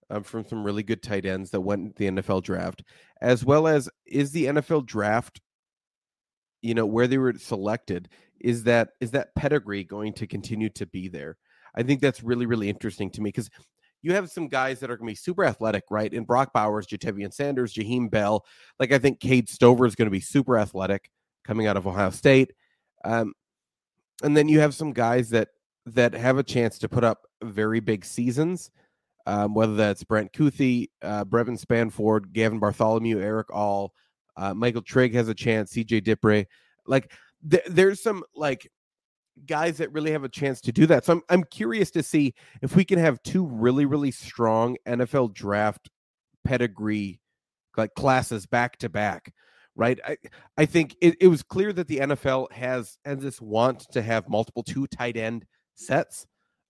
[0.10, 2.84] um, from some really good tight ends that went the NFL draft,
[3.21, 5.41] as well as is the NFL draft,
[6.62, 10.86] you know, where they were selected, is that is that pedigree going to continue to
[10.86, 11.38] be there?
[11.75, 13.49] I think that's really really interesting to me because
[14.01, 16.13] you have some guys that are going to be super athletic, right?
[16.13, 18.45] In Brock Bowers, Ja'Tavion Sanders, Jaheim Bell,
[18.80, 21.10] like I think Cade Stover is going to be super athletic
[21.43, 22.54] coming out of Ohio State.
[23.04, 23.34] Um,
[24.23, 25.49] and then you have some guys that
[25.88, 28.71] that have a chance to put up very big seasons,
[29.28, 33.93] um, whether that's Brent Kuthi, uh, Brevyn Spann-Ford, Gavin Bartholomew, Erick All,
[34.36, 36.45] uh, Michael Trigg has a chance, CJ Dippre.
[36.88, 37.12] Like
[37.49, 38.69] th- there's some like
[39.45, 41.06] guys that really have a chance to do that.
[41.06, 45.34] So I'm I'm curious to see if we can have two really really strong NFL
[45.34, 45.89] draft
[46.43, 47.19] pedigree
[47.78, 49.34] like classes back to back.
[49.77, 49.99] Right.
[50.05, 50.17] I,
[50.57, 54.29] I think it, it was clear that the NFL has has this want to have
[54.29, 56.27] multiple two tight end sets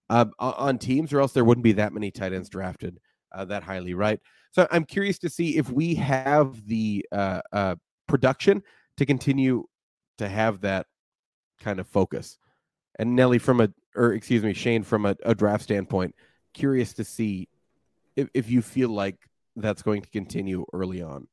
[0.09, 2.99] uh, on teams, or else there wouldn't be that many tight ends drafted
[3.31, 4.19] uh, that highly, right?
[4.51, 7.75] So I'm curious to see if we have the uh, uh,
[8.07, 8.63] production
[8.97, 9.65] to continue
[10.17, 10.87] to have that
[11.59, 12.37] kind of focus.
[12.97, 16.15] And Nelly, from a, or excuse me, Shane, from a, a draft standpoint,
[16.53, 17.49] curious to see
[18.15, 19.17] if, if you feel like
[19.57, 21.27] that's going to continue early on.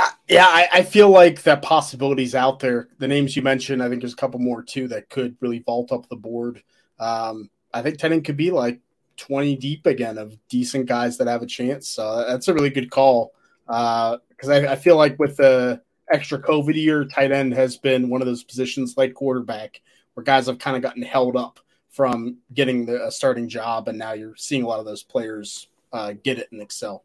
[0.00, 2.88] Uh, yeah, I, I, feel like that possibilities out there.
[2.98, 5.92] The names you mentioned, I think there's a couple more too that could really vault
[5.92, 6.62] up the board.
[6.98, 8.80] Um, I think Tennant could be like
[9.18, 11.88] 20 deep again of decent guys that have a chance.
[11.88, 13.34] So that's a really good call.
[13.66, 18.08] Because uh, I, I, feel like with the extra COVID year, tight end has been
[18.08, 19.82] one of those positions like quarterback
[20.14, 21.60] where guys have kind of gotten held up
[21.90, 23.86] from getting the a starting job.
[23.88, 27.04] And now you're seeing a lot of those players uh, get it and excel.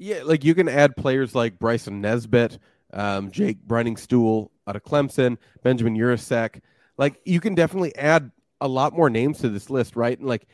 [0.00, 2.58] Yeah, like you can add players like Bryson Nesbit,
[2.90, 6.62] um, Jake Briningstool out of Clemson, Benjamin Yurosek.
[6.96, 8.30] Like you can definitely add
[8.62, 10.18] a lot more names to this list, right?
[10.18, 10.46] And like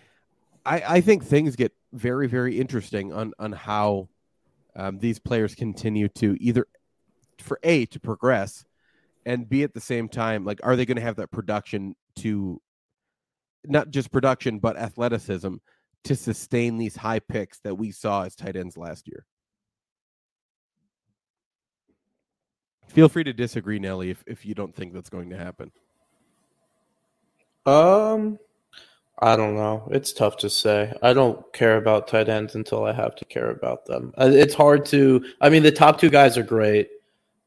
[0.64, 4.08] I, I think things get very, very interesting on on how
[4.74, 6.66] um, these players continue to either
[7.38, 8.64] for a to progress
[9.24, 12.60] and b at the same time like are they going to have that production to
[13.66, 15.54] not just production but athleticism
[16.04, 19.26] to sustain these high picks that we saw as tight ends last year
[22.88, 25.70] feel free to disagree nelly if, if you don't think that's going to happen
[27.66, 28.38] um
[29.18, 29.88] I don't know.
[29.90, 30.92] It's tough to say.
[31.02, 34.12] I don't care about tight ends until I have to care about them.
[34.18, 35.24] It's hard to.
[35.40, 36.90] I mean, the top two guys are great.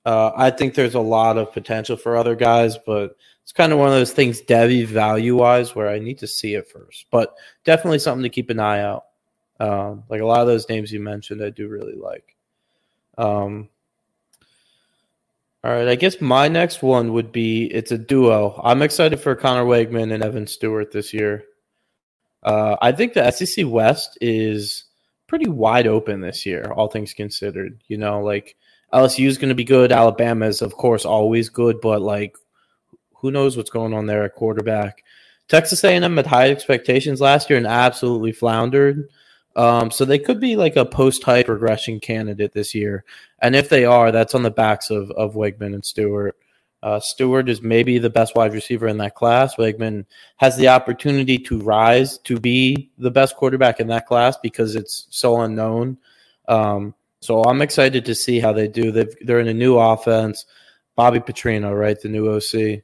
[0.05, 3.77] Uh, I think there's a lot of potential for other guys, but it's kind of
[3.77, 7.05] one of those things, Devy value wise, where I need to see it first.
[7.11, 9.05] But definitely something to keep an eye out.
[9.59, 12.35] Um, like a lot of those names you mentioned, I do really like.
[13.17, 13.69] Um,
[15.63, 18.59] all right, I guess my next one would be it's a duo.
[18.63, 21.43] I'm excited for Conner Weigman and Evan Stewart this year.
[22.43, 24.85] Uh, I think the SEC West is
[25.27, 27.81] pretty wide open this year, all things considered.
[27.87, 28.55] You know, like
[28.93, 29.91] LSU is going to be good.
[29.91, 32.35] Alabama is, of course, always good, but like,
[33.15, 35.03] who knows what's going on there at quarterback?
[35.49, 39.09] Texas A&M had high expectations last year and absolutely floundered.
[39.59, 43.03] Um, so they could be like a post-hype regression candidate this year,
[43.39, 46.37] and if they are, that's on the backs of of Weigman and Stewart.
[46.81, 49.57] Uh, Stewart is maybe the best wide receiver in that class.
[49.57, 50.05] Weigman
[50.37, 55.07] has the opportunity to rise to be the best quarterback in that class because it's
[55.09, 55.97] so unknown.
[56.47, 58.93] Um, so I'm excited to see how they do.
[58.93, 60.45] they are in a new offense.
[60.95, 62.81] Bobby Petrino, right, the new OC.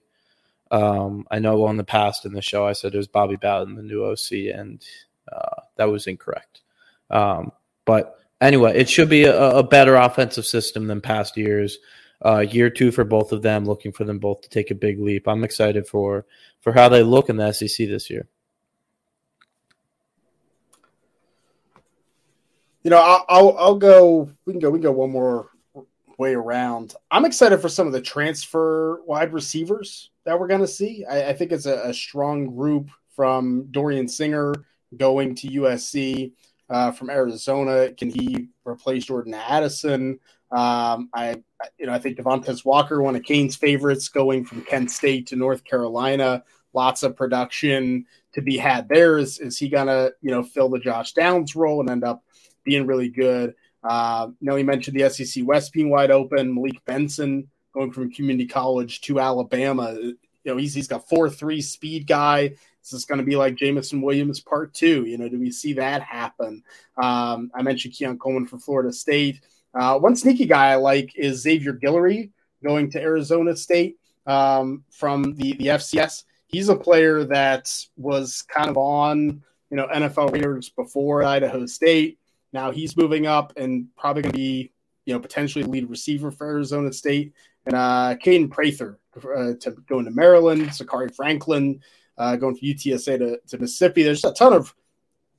[0.71, 3.75] Um, I know on the past in the show I said it was Bobby Bowden,
[3.75, 4.85] the new OC, and
[5.31, 6.63] uh, that was incorrect.
[7.09, 7.51] Um,
[7.85, 11.77] but anyway, it should be a, a better offensive system than past years.
[12.23, 14.99] Uh, year two for both of them, looking for them both to take a big
[14.99, 15.27] leap.
[15.27, 16.25] I'm excited for
[16.61, 18.27] for how they look in the SEC this year.
[22.83, 24.31] You know, I'll, I'll, I'll go.
[24.45, 24.69] We can go.
[24.69, 25.49] We can go one more
[26.17, 26.95] way around.
[27.11, 31.05] I'm excited for some of the transfer wide receivers that we're going to see.
[31.05, 34.53] I, I, think it's a, a, strong group from Dorian Singer
[34.95, 36.31] going to USC
[36.69, 37.91] uh, from Arizona.
[37.93, 40.19] Can he replace Jordan Addison?
[40.51, 41.41] Um, I,
[41.77, 45.35] you know, I think Devontae Walker, one of Kane's favorites, going from Kent State to
[45.35, 46.43] North Carolina.
[46.73, 49.17] Lots of production to be had there.
[49.17, 52.23] Is, is he gonna, you know, fill the Josh Downs role and end up
[52.63, 53.55] being really good?
[53.83, 56.53] Uh, he mentioned the SEC West being wide open.
[56.53, 59.95] Malik Benson going from community college to Alabama.
[60.45, 62.49] You know, he's he's got four three speed guy.
[62.49, 65.05] This is this going to be like Jameson Williams part two?
[65.05, 66.63] You know, do we see that happen?
[66.97, 69.41] Um, I mentioned Keon Coleman for Florida State.
[69.73, 72.29] Uh, one sneaky guy I like is Xavier Guillory
[72.63, 76.23] going to Arizona State um, from the, the FCS.
[76.47, 82.19] He's a player that was kind of on you know NFL radars before Idaho State.
[82.53, 84.71] Now he's moving up and probably going to be
[85.05, 87.33] you know potentially lead receiver for Arizona State.
[87.65, 90.69] And uh, Kaden Prather uh, to going to Maryland.
[90.69, 91.81] Zakhari Franklin
[92.17, 94.03] uh, going from UTSA to, to Mississippi.
[94.03, 94.75] There's a ton of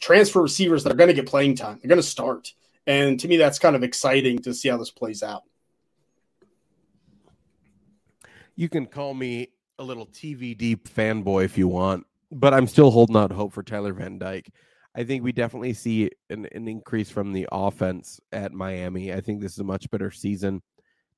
[0.01, 1.79] transfer receivers that are going to get playing time.
[1.81, 2.53] They're going to start.
[2.87, 5.43] And to me, that's kind of exciting to see how this plays out.
[8.55, 13.17] You can call me a little TVD fanboy if you want, but I'm still holding
[13.17, 14.51] out hope for Tyler Van Dyke.
[14.95, 19.13] I think we definitely see an, an increase from the offense at Miami.
[19.13, 20.63] I think this is a much better season,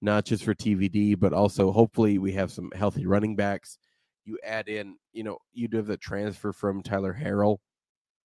[0.01, 3.79] not just for TVD, but also hopefully we have some healthy running backs.
[4.25, 7.59] You add in, you know, you do have the transfer from Tyler Harrell,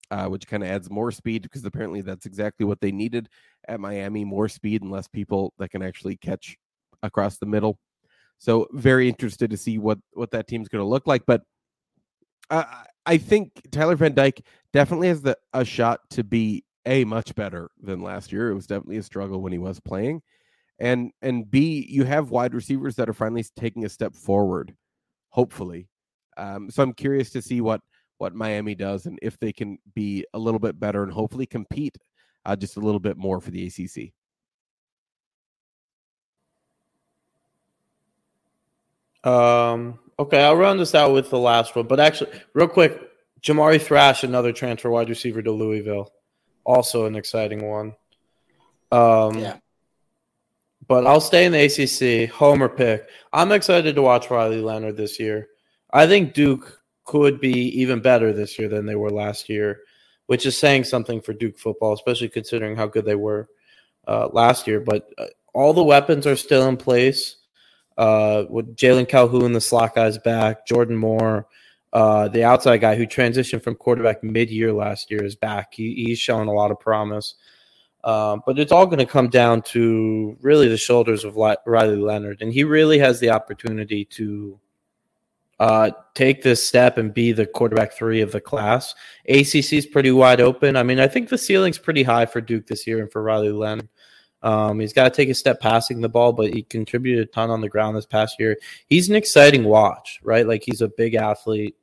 [0.10, 3.30] uh, which kind of adds more speed because apparently that's exactly what they needed
[3.68, 6.58] at Miami more speed and less people that can actually catch
[7.04, 7.80] across the middle.
[8.38, 11.24] So, very interested to see what, what that team's going to look like.
[11.28, 11.44] But
[12.50, 12.66] uh,
[13.06, 17.70] I think Tyler Van Dyke definitely has the, a shot to be a much better
[17.82, 18.50] than last year.
[18.50, 20.22] It was definitely a struggle when he was playing,
[20.82, 24.76] and and b you have wide receivers that are finally taking a step forward,
[25.30, 25.88] hopefully.
[26.38, 27.82] Um, so I'm curious to see what
[28.18, 31.98] what Miami does and if they can be a little bit better and hopefully compete
[32.46, 34.12] uh, just a little bit more for the ACC.
[39.24, 43.00] Um, okay, I'll run this out with the last one, but actually, real quick,
[43.42, 46.12] Jamari Thrash, another transfer wide receiver to Louisville,
[46.64, 47.96] also an exciting one.
[48.92, 49.58] Um, Yeah.
[50.92, 52.30] But I'll stay in the ACC.
[52.30, 53.08] Homer pick.
[53.32, 55.48] I'm excited to watch Riley Leonard this year.
[55.94, 59.84] I think Duke could be even better this year than they were last year,
[60.26, 63.48] which is saying something for Duke football, especially considering how good they were
[64.06, 64.82] uh, last year.
[64.82, 67.38] But uh, all the weapons are still in place.
[67.98, 70.68] Uh, with Jalon Calhoun, the slot guy's back.
[70.68, 71.48] Jordan Moore,
[71.94, 75.74] uh, the outside guy who transitioned from quarterback mid-year last year, is back.
[75.74, 77.36] He, he's showing a lot of promise.
[78.04, 82.42] Um, but it's all going to come down to really the shoulders of Riley Leonard,
[82.42, 84.60] and he really has the opportunity to
[85.60, 88.96] uh, take this step and be the quarterback three of the class.
[89.30, 90.76] ACC is pretty wide open.
[90.76, 93.52] I mean, I think the ceiling's pretty high for Duke this year and for Riley
[93.52, 93.88] Leonard.
[94.42, 97.52] Um, he's got to take a step passing the ball, but he contributed a ton
[97.52, 98.58] on the ground this past year.
[98.88, 100.48] He's an exciting watch, right?
[100.48, 101.76] Like he's a big athlete,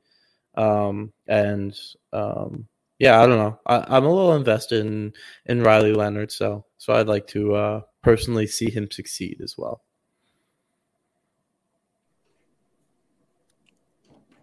[0.55, 1.73] um, and
[2.11, 2.67] um,
[2.99, 3.59] yeah, I don't know.
[3.65, 5.13] I, am a little invested in
[5.45, 9.81] in Riley Leonard, so so I'd like to uh, personally see him succeed as well.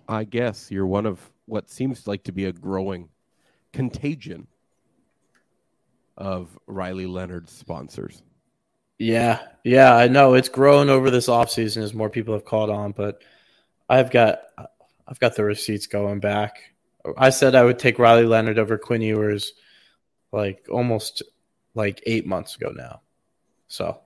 [0.08, 3.10] I guess you're one of what seems like to be a growing
[3.72, 4.46] contagion
[6.16, 8.22] of Riley Leonard's sponsors.
[8.98, 12.92] Yeah, yeah, I know it's grown over this offseason as more people have called on,
[12.92, 13.22] but
[13.88, 14.40] I've got
[15.06, 16.75] I've got the receipts going back.
[17.16, 19.52] I said I would take Riley Leonard over Quinn Ewers
[20.32, 21.22] like almost
[21.74, 23.00] like eight months ago now.
[23.68, 23.98] So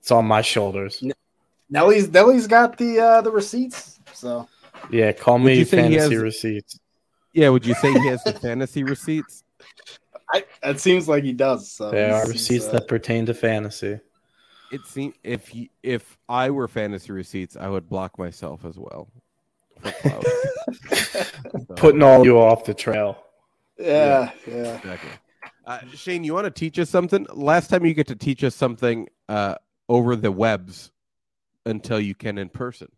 [0.00, 1.02] it's on my shoulders.
[1.68, 4.00] Nelly's Nelly's got the uh, the receipts.
[4.12, 4.48] So
[4.90, 6.80] yeah, call Would me you say he fantasy has- receipts.
[7.32, 9.44] Yeah, would you say he has the fantasy receipts?
[10.32, 11.70] I, it seems like he does.
[11.70, 14.00] So They he's- are he's, receipts uh, that pertain to fantasy.
[14.72, 19.08] It seems if you, if I were fantasy receipts, I would block myself as well.
[20.78, 21.32] For clout.
[21.68, 23.22] So, Putting all you off the trail.
[23.78, 24.76] yeah, yeah.
[24.76, 25.10] exactly.
[25.66, 27.26] Uh, Shane, you want to teach us something?
[27.32, 29.54] Last time you get to teach us something uh,
[29.88, 30.90] over the webs
[31.66, 32.88] until you can in person.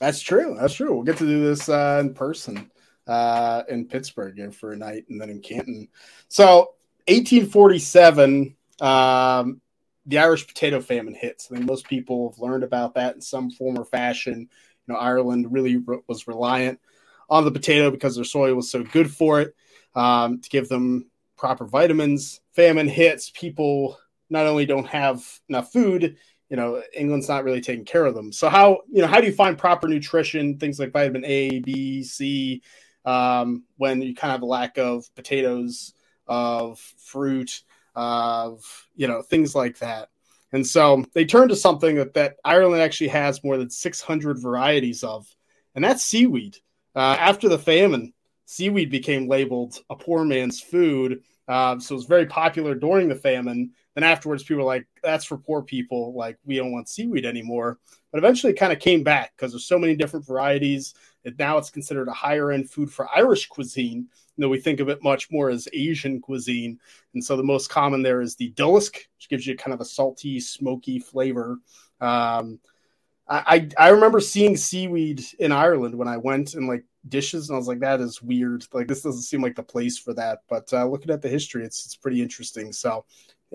[0.00, 0.56] That's true.
[0.60, 0.94] That's true.
[0.94, 2.70] We'll get to do this uh, in person
[3.06, 5.88] uh, in Pittsburgh here for a night and then in Canton.
[6.28, 6.74] So,
[7.08, 9.60] 1847, um,
[10.06, 11.48] the Irish potato famine hits.
[11.50, 14.48] I think most people have learned about that in some form or fashion.
[14.86, 16.80] You know, Ireland really re- was reliant
[17.28, 19.54] on the potato because their soil was so good for it
[19.94, 22.40] um, to give them proper vitamins.
[22.52, 23.30] Famine hits.
[23.30, 23.98] People
[24.30, 26.16] not only don't have enough food,
[26.54, 29.26] you know england's not really taking care of them so how you know how do
[29.26, 32.62] you find proper nutrition things like vitamin a b c
[33.06, 35.92] um, when you kind of have a lack of potatoes
[36.26, 37.62] of fruit
[37.94, 38.62] of
[38.94, 40.08] you know things like that
[40.52, 45.02] and so they turn to something that, that ireland actually has more than 600 varieties
[45.02, 45.26] of
[45.74, 46.56] and that's seaweed
[46.94, 48.12] uh, after the famine
[48.46, 53.14] seaweed became labeled a poor man's food uh, so it was very popular during the
[53.14, 56.14] famine then afterwards, people were like, that's for poor people.
[56.14, 57.78] Like, we don't want seaweed anymore.
[58.10, 61.58] But eventually it kind of came back because there's so many different varieties that now
[61.58, 64.08] it's considered a higher end food for Irish cuisine.
[64.36, 66.78] You know, we think of it much more as Asian cuisine.
[67.14, 69.84] And so the most common there is the dillisk, which gives you kind of a
[69.84, 71.58] salty, smoky flavor.
[72.00, 72.58] Um,
[73.26, 77.58] I, I remember seeing seaweed in Ireland when I went and like dishes, and I
[77.58, 78.66] was like, that is weird.
[78.72, 80.40] Like this doesn't seem like the place for that.
[80.48, 82.72] But uh, looking at the history, it's it's pretty interesting.
[82.72, 83.04] So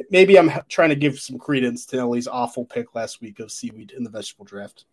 [0.09, 3.91] maybe I'm trying to give some credence to Nelly's awful pick last week of seaweed
[3.91, 4.85] in the vegetable draft.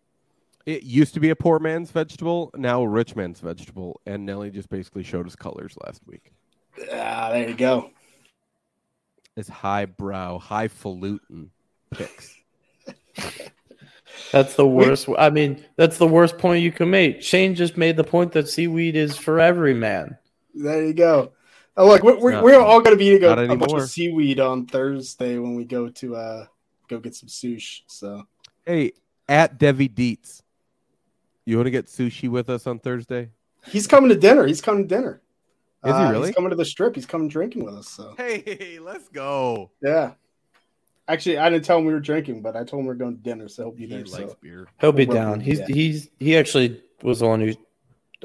[0.65, 4.51] It used to be a poor man's vegetable, now a rich man's vegetable, and Nelly
[4.51, 6.33] just basically showed us colors last week.
[6.91, 7.89] Ah, there you go.
[9.37, 11.51] It's highbrow, highfalutin
[11.89, 12.35] picks.
[14.31, 15.07] That's the worst.
[15.17, 17.21] I mean, that's the worst point you can make.
[17.21, 20.17] Shane just made the point that seaweed is for every man.
[20.53, 21.33] There you go.
[21.75, 23.61] Oh, look, we're, we're, Not- we're all going to be to go not a bunch
[23.61, 23.83] anymore.
[23.83, 26.45] of seaweed on Thursday when we go to uh
[26.87, 27.81] go get some sushi.
[27.87, 28.23] So
[28.65, 28.93] Hey,
[29.29, 30.41] at Devi Dietz,
[31.45, 33.29] You want to get sushi with us on Thursday?
[33.67, 34.47] He's coming to dinner.
[34.47, 35.21] He's coming to dinner.
[35.85, 36.27] Is he Uh, really?
[36.29, 36.95] He's coming to the strip.
[36.95, 37.87] He's coming drinking with us.
[37.89, 39.69] So Hey, let's go.
[39.83, 40.13] yeah.
[41.09, 43.15] Actually, I didn't tell him we were drinking, but I told him we are going
[43.15, 43.99] to dinner, so he'll be He there.
[44.05, 44.37] likes So.
[44.41, 44.67] beer.
[44.81, 45.39] He'll be Well, down.
[45.39, 45.65] He's yeah.
[45.67, 47.53] he's he actually was the one who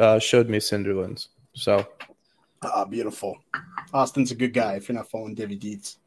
[0.03, 1.29] uh, showed me Cinderlands.
[1.55, 1.87] So
[2.65, 3.37] Ah, beautiful.
[3.93, 4.75] Austin's a good guy.
[4.75, 5.99] If you're not following Davy Deeds,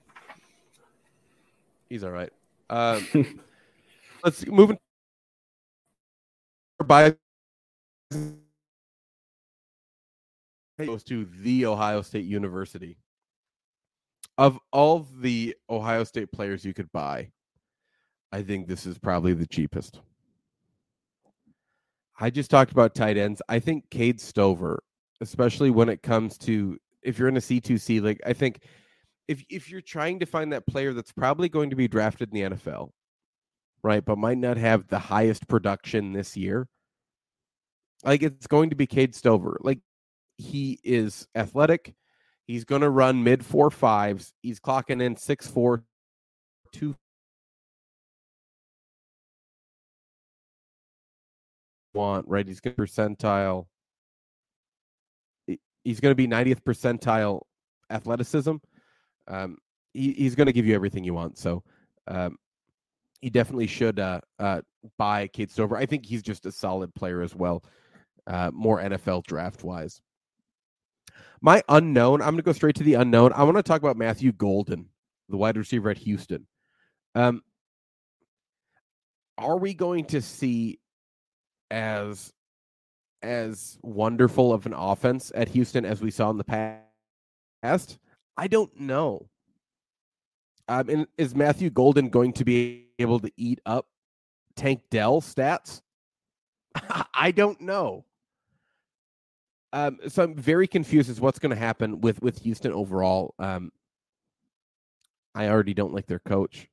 [1.90, 2.32] He's all right.
[2.70, 3.06] Um,
[4.24, 4.78] let's move in.
[6.86, 7.16] By
[10.80, 12.98] goes to the Ohio State University.
[14.38, 17.32] Of all the Ohio State players you could buy,
[18.32, 20.02] I think this is probably the cheapest.
[22.20, 23.42] I just talked about tight ends.
[23.50, 24.84] I think Cade Stover,
[25.22, 28.64] especially when it comes to if you're in a C2C like I think
[29.28, 32.36] if if you're trying to find that player that's probably going to be drafted in
[32.50, 32.90] the NFL,
[33.84, 36.68] right, but might not have the highest production this year,
[38.04, 39.58] like it's going to be Cade Stover.
[39.62, 39.80] Like
[40.38, 41.96] he is athletic.
[42.48, 44.34] He's going to run mid four fives.
[44.42, 45.84] He's clocking in six four,
[46.72, 46.96] two
[51.96, 52.48] want right.
[52.48, 53.66] He's going to percentile.
[55.84, 57.42] He's going to be 90th percentile
[57.90, 58.56] athleticism.
[59.28, 59.58] Um,
[59.94, 61.38] he, he's going to give you everything you want.
[61.38, 61.64] So,
[62.08, 62.38] um,
[63.22, 64.62] he definitely should uh, uh,
[64.98, 65.78] buy Cade Stover.
[65.78, 67.64] I think he's just a solid player as well,
[68.28, 70.02] uh, more NFL draft wise.
[71.46, 73.32] My unknown, I'm going to go straight to the unknown.
[73.32, 74.90] I want to talk about Matthew Golden,
[75.30, 76.48] the wide receiver at Houston.
[77.14, 77.44] Um,
[79.38, 80.80] are we going to see
[81.70, 82.34] as
[83.22, 86.80] as wonderful of an offense at Houston as we saw in the
[87.64, 88.00] past?
[88.36, 89.30] I don't know.
[90.68, 93.86] Um, and is Matthew Golden going to be able to eat up
[94.56, 95.84] Tank Dell stats?
[97.14, 98.04] I don't know.
[99.74, 103.34] Um, so I'm very confused as what's going to happen with with Houston overall.
[103.40, 103.72] Um,
[105.36, 106.70] I already don't like their coach,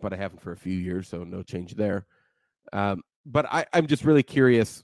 [0.00, 2.06] but I haven't for a few years, so no change there.
[2.72, 4.82] Um, but I, I'm just really curious.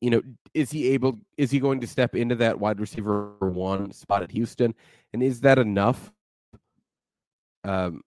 [0.00, 0.22] You know,
[0.54, 1.18] is he able?
[1.36, 4.74] Is he going to step into that wide receiver one spot at Houston,
[5.12, 6.12] and is that enough
[7.64, 8.02] um,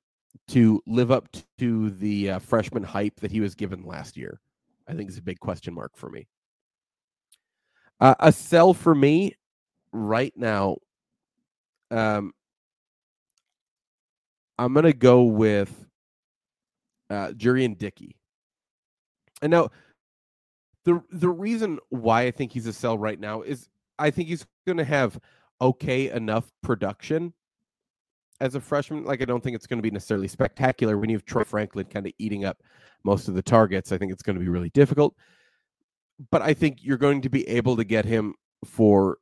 [0.50, 1.28] to live up
[1.58, 4.40] to the uh, freshman hype that he was given last year?
[4.88, 6.28] I think is a big question mark for me.
[8.00, 9.34] Uh, a sell for me
[9.92, 10.78] right now.
[11.92, 12.34] Um,
[14.58, 15.86] I'm gonna go with
[17.10, 18.16] uh, Jurrion Dickey.
[19.42, 19.70] And now,
[20.84, 23.70] the the reason why I think he's a sell right now is
[24.00, 24.46] I think he's
[24.78, 25.20] to have
[25.62, 27.34] okay enough production
[28.42, 29.04] as a freshman.
[29.04, 32.06] Like I don't think it's to be necessarily spectacular when you have Troy Franklin kind
[32.06, 32.62] of eating up
[33.04, 33.92] most of the targets.
[33.92, 35.16] I think it's to be really difficult.
[36.32, 39.18] But I think you're going to be able to get him for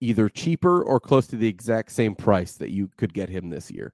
[0.00, 3.70] either cheaper or close to the exact same price that you could get him this
[3.70, 3.92] year.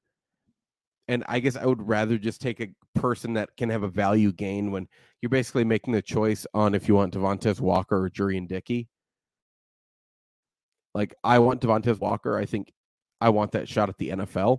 [1.07, 4.33] And I guess I would rather just take a person that can have a value
[4.33, 4.89] gain when
[5.21, 8.89] you're basically making the choice on if you want Devontae Walker or Jurrion Dickey.
[10.95, 12.37] Like I want Devontae Walker.
[12.37, 12.73] I think
[13.21, 14.59] I want that shot at the NFL.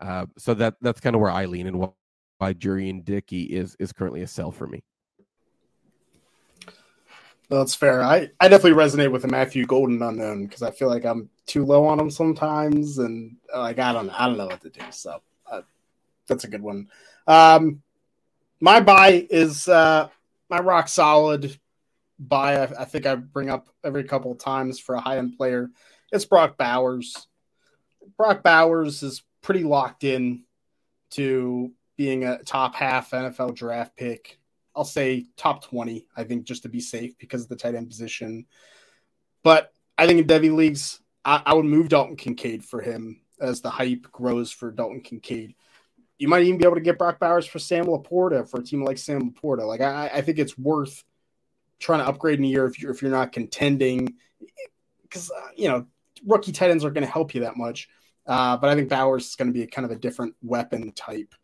[0.00, 3.92] Uh, so that that's kind of where I lean and why Jurrion Dickey is is
[3.92, 4.82] currently a sell for me.
[7.48, 8.02] That's fair.
[8.02, 11.64] I, I definitely resonate with the Matthew Golden unknown because I feel like I'm too
[11.64, 14.80] low on him sometimes, and like I don't I don't know what to do.
[14.90, 15.20] So
[15.50, 15.62] uh,
[16.28, 16.88] that's a good one.
[17.26, 17.82] Um,
[18.60, 20.08] my buy is uh,
[20.48, 21.58] my rock solid
[22.18, 22.56] buy.
[22.56, 25.70] I, I think I bring up every couple of times for a high end player.
[26.12, 27.26] It's Brock Bowers.
[28.16, 30.44] Brock Bowers is pretty locked in
[31.10, 34.38] to being a top half NFL draft pick.
[34.76, 37.88] I'll say top 20, I think, just to be safe because of the tight end
[37.88, 38.46] position.
[39.42, 43.62] But I think in Devy leagues, I, I would move Dalton Kincaid for him as
[43.62, 45.54] the hype grows for Dalton Kincaid.
[46.18, 48.84] You might even be able to get Brock Bowers for Sam LaPorta for a team
[48.84, 49.66] like Sam LaPorta.
[49.66, 51.04] Like I, I think it's worth
[51.78, 54.14] trying to upgrade in a year if you're if you're not contending,
[55.02, 55.86] because uh, you know
[56.24, 57.88] rookie tight ends aren't going to help you that much.
[58.26, 60.92] Uh, but I think Bowers is going to be a kind of a different weapon
[60.92, 61.34] type.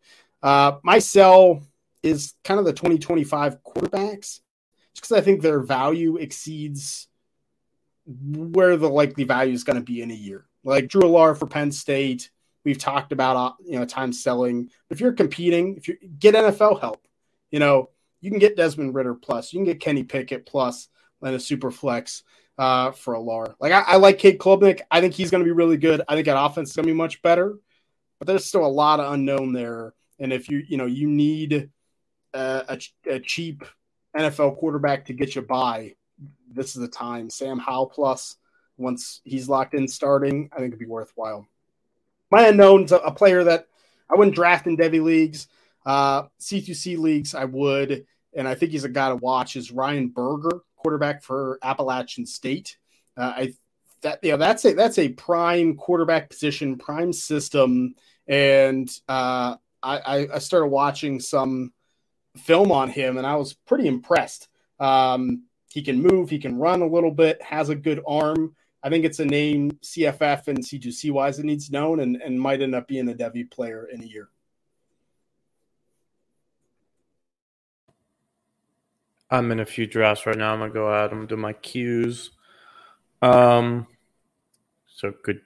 [0.41, 1.61] Uh, my sell
[2.03, 4.41] is kind of the 2025 quarterbacks, just
[4.95, 7.07] because I think their value exceeds
[8.05, 10.45] where the likely value is going to be in a year.
[10.63, 12.29] Like Drew Allar for Penn State,
[12.63, 14.69] we've talked about uh, you know time selling.
[14.89, 17.07] If you're competing, if you get NFL help,
[17.51, 17.89] you know
[18.21, 20.87] you can get Desmond Ridder plus, you can get Kenny Pickett plus,
[21.21, 22.23] and a super flex
[22.57, 23.55] uh, for Allar.
[23.59, 24.81] Like I, I like Cade Klubnik.
[24.91, 26.01] I think he's going to be really good.
[26.07, 27.57] I think that offense is going to be much better,
[28.19, 29.93] but there's still a lot of unknown there.
[30.19, 31.69] And if you you know you need
[32.33, 32.79] a,
[33.09, 33.63] a cheap
[34.17, 35.95] NFL quarterback to get you by,
[36.51, 37.29] this is the time.
[37.29, 38.37] Sam Howell plus
[38.77, 41.47] once he's locked in starting, I think it'd be worthwhile.
[42.31, 43.67] My unknown's a, a player that
[44.09, 45.47] I wouldn't draft in Devy leagues.
[45.85, 48.05] Uh, C2C leagues, I would,
[48.35, 49.55] and I think he's a guy to watch.
[49.55, 52.77] Is Ryan Burger, quarterback for Appalachian State?
[53.17, 53.53] Uh, I
[54.01, 57.95] that yeah, that's a that's a prime quarterback position, prime system,
[58.27, 61.73] and uh, I, I started watching some
[62.37, 64.47] film on him, and I was pretty impressed.
[64.79, 68.55] Um, he can move, he can run a little bit, has a good arm.
[68.83, 72.61] I think it's a name CFF and C2C wise that needs known and, and might
[72.61, 74.29] end up being a Devy player in a year.
[79.31, 80.53] I'm in a few drafts right now.
[80.53, 81.11] I'm gonna go out.
[81.11, 82.31] I'm do my cues.
[83.23, 83.87] Um,
[84.87, 85.41] so good.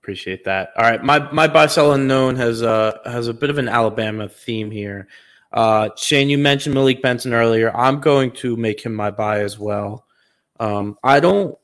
[0.00, 0.70] Appreciate that.
[0.76, 4.28] All right, my my buy sell unknown has uh has a bit of an Alabama
[4.30, 5.08] theme here.
[5.52, 7.74] Uh, Shane, you mentioned Malik Benson earlier.
[7.76, 10.06] I'm going to make him my buy as well.
[10.58, 11.56] Um, I don't.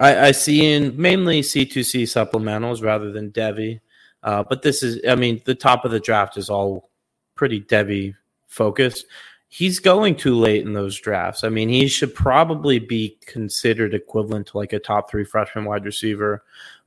[0.00, 3.80] I, I see in mainly C2C supplementals rather than Devy.
[4.22, 6.90] Uh, but this is, I mean, the top of the draft is all
[7.34, 8.14] pretty Devy
[8.48, 9.06] focused.
[9.48, 11.44] He's going too late in those drafts.
[11.44, 15.84] I mean, he should probably be considered equivalent to like a top three freshman wide
[15.84, 16.42] receiver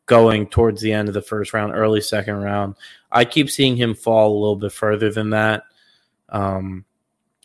[0.05, 2.75] going towards the end of the first round, early second round.
[3.11, 5.63] I keep seeing him fall a little bit further than that.
[6.29, 6.85] Um,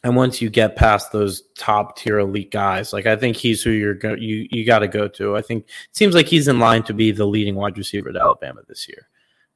[0.05, 3.71] and once you get past those top tier elite guys, like I think he's who
[3.71, 5.37] you're go- you you got to go to.
[5.37, 8.17] I think it seems like he's in line to be the leading wide receiver at
[8.17, 9.09] Alabama this year.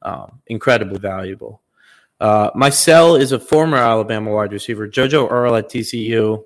[0.03, 1.63] Um, incredibly valuable.
[2.21, 6.45] Uh, my sell is a former Alabama wide receiver, JoJo Earle at TCU.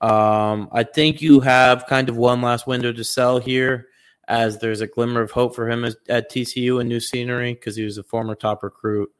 [0.00, 3.88] Um, I think you have kind of one last window to sell here,
[4.28, 7.76] as there's a glimmer of hope for him as, at TCU and new scenery because
[7.76, 9.10] he was a former top recruit.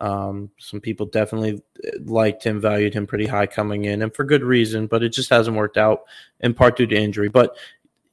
[0.00, 4.24] Um, some people definitely uh, liked him, valued him pretty high coming in, and for
[4.24, 4.86] good reason.
[4.86, 6.02] But it just hasn't worked out
[6.40, 7.28] in part due to injury.
[7.28, 7.56] But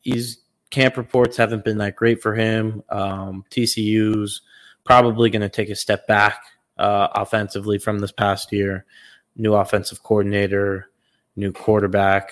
[0.01, 2.83] he's camp reports haven't been that great for him.
[2.89, 4.41] Um, TCU's
[4.83, 6.43] probably going to take a step back
[6.77, 8.85] uh, offensively from this past year.
[9.35, 10.89] New offensive coordinator,
[11.35, 12.31] new quarterback,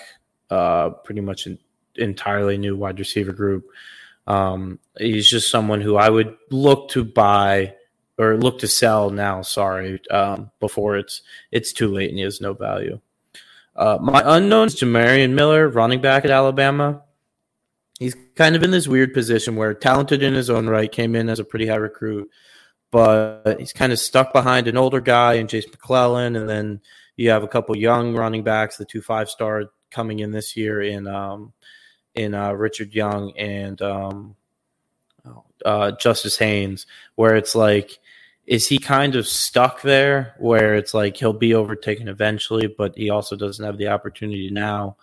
[0.50, 1.58] uh, pretty much an
[1.96, 3.64] entirely new wide receiver group.
[4.26, 7.74] Um, he's just someone who I would look to buy
[8.18, 9.42] or look to sell now.
[9.42, 13.00] Sorry, um, before it's it's too late and he has no value.
[13.74, 17.02] Uh, my unknown is Jamarion Miller, running back at Alabama.
[17.98, 21.28] He's kind of in this weird position where talented in his own right, came in
[21.28, 22.28] as a pretty high recruit,
[22.90, 26.80] but he's kind of stuck behind an older guy and Jase McClellan, and then
[27.16, 30.82] you have a couple young running backs, the two five star coming in this year
[30.82, 31.52] in um,
[32.14, 34.36] in uh, Richard Young and um,
[35.64, 37.98] uh, Justice Haynes, where it's like
[38.46, 43.10] is he kind of stuck there where it's like he'll be overtaken eventually, but he
[43.10, 44.96] also doesn't have the opportunity now?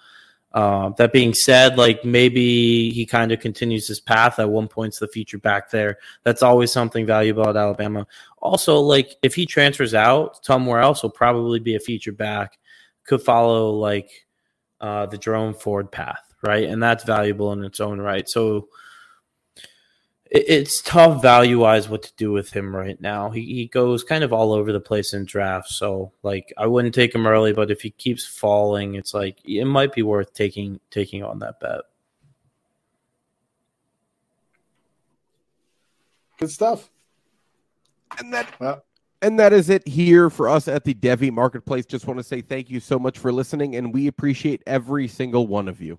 [0.51, 4.39] Uh, that being said, like maybe he kind of continues his path.
[4.39, 5.99] At one point's the feature back there.
[6.23, 8.07] That's always something valuable at Alabama.
[8.39, 12.57] Also, like if he transfers out somewhere else, will probably be a feature back.
[13.03, 14.25] Could follow like
[14.81, 16.67] uh, the Jerome Ford path, right?
[16.67, 18.27] And that's valuable in its own right.
[18.27, 18.69] So
[20.31, 23.31] it's tough value wise what to do with him right now.
[23.31, 25.75] He he goes kind of all over the place in drafts.
[25.75, 29.65] So like I wouldn't take him early, but if he keeps falling, it's like it
[29.65, 31.81] might be worth taking taking on that bet.
[36.37, 36.89] Good stuff.
[38.19, 38.83] And that well,
[39.21, 41.85] and that is it here for us at the Devy Marketplace.
[41.85, 45.47] Just want to say thank you so much for listening, and we appreciate every single
[45.47, 45.97] one of you.